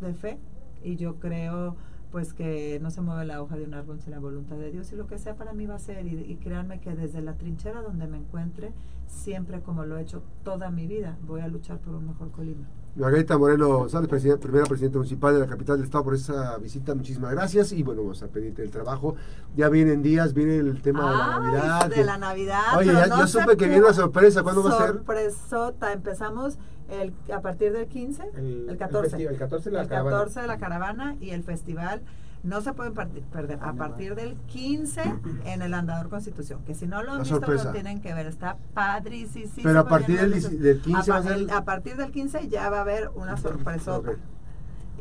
de 0.01 0.13
fe 0.13 0.39
y 0.83 0.95
yo 0.95 1.19
creo 1.19 1.75
pues 2.11 2.33
que 2.33 2.79
no 2.81 2.91
se 2.91 3.01
mueve 3.01 3.25
la 3.25 3.41
hoja 3.41 3.55
de 3.55 3.63
un 3.63 3.73
árbol 3.73 3.99
sin 4.01 4.11
la 4.11 4.19
voluntad 4.19 4.55
de 4.57 4.71
Dios 4.71 4.91
y 4.91 4.95
lo 4.95 5.07
que 5.07 5.17
sea 5.17 5.35
para 5.35 5.53
mí 5.53 5.65
va 5.65 5.75
a 5.75 5.79
ser 5.79 6.05
y, 6.05 6.15
y, 6.15 6.35
créanme 6.37 6.79
que 6.79 6.95
desde 6.95 7.21
la 7.21 7.33
trinchera 7.35 7.81
donde 7.81 8.07
me 8.07 8.17
encuentre 8.17 8.73
siempre 9.07 9.61
como 9.61 9.85
lo 9.85 9.97
he 9.97 10.01
hecho 10.01 10.23
toda 10.43 10.71
mi 10.71 10.87
vida 10.87 11.17
voy 11.25 11.41
a 11.41 11.47
luchar 11.47 11.77
por 11.79 11.95
un 11.95 12.07
mejor 12.07 12.31
Colima. 12.31 12.67
Margarita 12.95 13.37
Moreno 13.37 13.87
Sales, 13.87 14.09
primera 14.39 14.65
presidenta 14.65 14.97
municipal 14.97 15.33
de 15.33 15.39
la 15.39 15.47
capital 15.47 15.77
del 15.77 15.85
estado 15.85 16.03
por 16.03 16.15
esa 16.15 16.57
visita, 16.57 16.95
muchísimas 16.95 17.31
gracias 17.31 17.71
y 17.71 17.83
bueno, 17.83 18.01
vamos 18.01 18.21
a 18.23 18.27
pedirte 18.27 18.63
el 18.63 18.71
trabajo. 18.71 19.15
Ya 19.55 19.69
vienen 19.69 20.01
días, 20.01 20.33
viene 20.33 20.57
el 20.57 20.81
tema 20.81 21.09
de 21.09 21.17
la 21.17 21.39
Navidad. 21.39 21.89
De 21.89 22.03
la 22.03 22.17
Navidad. 22.17 22.77
Oye, 22.77 22.91
ya, 22.91 23.27
supe 23.27 23.55
que 23.57 23.67
viene 23.67 23.83
una 23.83 23.93
sorpresa, 23.93 24.43
¿cuándo 24.43 24.63
va 24.63 24.71
a 24.71 24.77
ser? 24.77 24.95
Sorpresota, 24.95 25.93
empezamos 25.93 26.57
el, 26.89 27.13
a 27.33 27.41
partir 27.41 27.71
del 27.71 27.87
15, 27.87 28.23
el, 28.35 28.77
14. 28.77 29.17
El, 29.17 29.37
14 29.37 29.69
de 29.69 29.75
la 29.75 29.81
el 29.83 29.89
14 29.89 30.41
de 30.41 30.47
la 30.47 30.57
caravana 30.57 31.15
y 31.19 31.31
el 31.31 31.43
festival 31.43 32.01
no 32.43 32.61
se 32.61 32.73
pueden 32.73 32.93
perder 32.93 33.59
a 33.61 33.73
partir 33.73 34.15
del 34.15 34.35
15 34.47 35.01
en 35.45 35.61
el 35.61 35.73
Andador 35.73 36.09
Constitución, 36.09 36.63
que 36.63 36.73
si 36.73 36.87
no 36.87 37.03
lo 37.03 37.13
han 37.13 37.23
visto 37.23 37.39
lo 37.39 37.71
tienen 37.71 38.01
que 38.01 38.13
ver, 38.13 38.27
está 38.27 38.57
padrísimo. 38.73 39.51
Pero 39.61 39.79
a 39.79 39.87
partir 39.87 40.19
del, 40.19 40.81
15 40.81 41.11
a, 41.51 41.65
partir 41.65 41.97
del 41.97 42.11
15 42.11 42.47
ya 42.47 42.69
va 42.69 42.77
a 42.77 42.81
haber 42.81 43.09
una 43.15 43.37
sorpresa. 43.37 44.01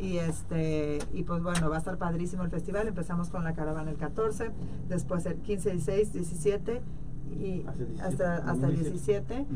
Y 0.00 0.18
este 0.18 0.98
y 1.12 1.24
pues 1.24 1.42
bueno, 1.42 1.70
va 1.70 1.76
a 1.76 1.78
estar 1.78 1.96
padrísimo 1.96 2.44
el 2.44 2.50
festival. 2.50 2.86
Empezamos 2.86 3.30
con 3.30 3.44
la 3.44 3.54
caravana 3.54 3.90
el 3.90 3.96
14, 3.96 4.50
después 4.88 5.26
el 5.26 5.36
15, 5.36 5.72
16, 5.72 6.12
17 6.12 6.82
y 7.34 7.64
hasta, 8.00 8.36
hasta 8.36 8.66
el 8.66 8.76
17 8.76 9.46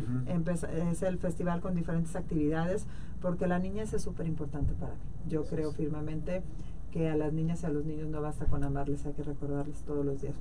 es 0.91 1.03
el 1.03 1.19
festival 1.19 1.61
con 1.61 1.75
diferentes 1.75 2.15
actividades 2.17 2.87
porque 3.21 3.47
la 3.47 3.59
niñez 3.59 3.95
es 3.95 4.03
súper 4.03 4.27
importante 4.27 4.73
para 4.75 4.93
mí. 4.95 5.01
Yo 5.29 5.45
creo 5.45 5.73
firmemente 5.73 6.43
que 6.91 7.09
a 7.09 7.17
las 7.17 7.33
niñas 7.33 7.63
y 7.63 7.67
a 7.67 7.71
los 7.71 7.87
niños 7.87 8.09
no 8.09 8.21
basta 8.21 8.45
con 8.47 8.63
amarles, 8.65 9.07
hay 9.07 9.15
que 9.15 9.23
recordarles 9.23 9.79
todos 9.83 10.05
los 10.05 10.21
días. 10.21 10.35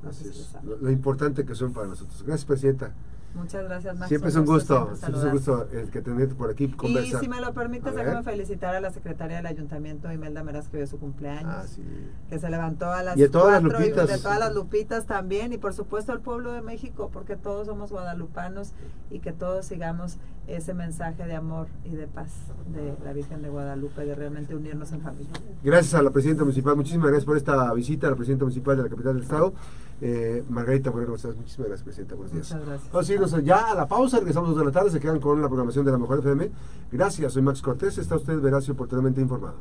lo, 0.64 0.92
importante 0.92 1.46
que 1.46 1.56
son 1.56 1.72
para 1.72 1.88
nosotros. 1.88 2.24
Gracias, 2.24 2.46
Presidenta. 2.46 2.94
Muchas 3.34 3.64
gracias, 3.64 3.98
Max. 3.98 4.10
Siempre 4.10 4.30
es 4.30 4.36
un 4.36 4.46
gusto, 4.46 4.96
siempre 4.96 5.20
es 5.20 5.26
un 5.26 5.32
gusto 5.32 5.68
el 5.72 5.90
que 5.90 6.02
tenerte 6.02 6.36
por 6.36 6.50
aquí 6.50 6.68
conversar. 6.70 7.22
Y 7.22 7.24
si 7.24 7.30
me 7.30 7.40
lo 7.40 7.54
permites, 7.54 7.96
déjame 7.96 8.24
felicitar 8.24 8.76
a 8.76 8.82
la 8.82 8.92
secretaria 8.92 9.38
del 9.38 9.46
ayuntamiento, 9.46 10.12
Imelda 10.12 10.44
Meraz, 10.44 10.68
que 10.68 10.80
hoy 10.80 10.88
su 10.88 11.00
cumpleaños. 11.00 11.46
Ah, 11.48 11.64
sí. 11.66 11.82
Que 12.30 12.40
se 12.40 12.50
levantó 12.50 12.92
a 12.92 13.04
las 13.04 13.18
y 13.18 13.22
de 13.22 13.30
todas 13.30 13.54
las 13.54 13.64
lupitas. 13.64 14.10
Y 14.10 14.14
de 14.14 14.20
todas 14.20 14.40
las 14.40 14.54
lupitas 14.54 15.06
también. 15.06 15.54
Y 15.54 15.58
por 15.58 15.74
supuesto 15.74 16.12
al 16.12 16.20
pueblo 16.20 16.52
de 16.52 16.62
México, 16.62 17.10
porque 17.12 17.36
todos 17.36 17.68
somos 17.68 17.92
guadalupanos 17.92 18.74
y 19.10 19.20
que 19.20 19.32
todos 19.32 19.66
sigamos 19.66 20.18
ese 20.56 20.74
mensaje 20.74 21.26
de 21.26 21.36
amor 21.36 21.68
y 21.84 21.96
de 21.96 22.08
paz 22.08 22.30
de 22.74 22.94
la 23.04 23.14
Virgen 23.14 23.42
de 23.42 23.50
Guadalupe, 23.50 24.06
de 24.06 24.16
realmente 24.16 24.56
unirnos 24.56 24.92
en 24.92 25.02
familia. 25.02 25.32
Gracias 25.64 25.94
a 25.94 26.02
la 26.02 26.12
presidenta 26.12 26.44
municipal, 26.44 26.76
muchísimas 26.76 27.08
gracias 27.08 27.26
por 27.26 27.38
esta 27.38 27.74
visita 27.74 28.08
a 28.08 28.12
la 28.12 28.16
presidenta 28.16 28.46
municipal 28.46 28.78
de 28.78 28.84
la 28.84 28.90
capital 28.90 29.14
del 29.14 29.24
estado, 29.24 29.54
eh, 30.02 30.44
Margarita 30.50 30.92
Moreno 30.92 31.12
Muchísimas 31.12 31.68
gracias, 31.68 31.84
presidenta. 31.84 32.16
Buenos 32.16 32.34
días. 32.34 32.52
Muchas 32.52 32.68
gracias. 32.68 32.92
Vamos 32.92 33.10
a 33.10 33.14
irnos 33.14 33.44
ya 33.44 33.72
a 33.72 33.76
la 33.76 33.88
pausa, 33.88 34.18
regresamos 34.18 34.50
a 34.50 34.52
dos 34.52 34.60
de 34.60 34.66
la 34.66 34.72
tarde, 34.72 34.92
se 34.92 35.00
quedan 35.00 35.20
con 35.20 35.42
la 35.42 35.48
programación 35.48 35.86
de 35.86 35.92
la 35.92 35.98
Mejor 35.98 36.20
FM. 36.20 36.50
Gracias, 36.92 37.34
soy 37.34 37.42
Max 37.42 37.62
Cortés, 37.62 37.98
está 37.98 38.16
usted 38.16 38.40
veraz 38.40 38.68
y 38.68 38.72
oportunamente 38.72 39.22
informado. 39.22 39.56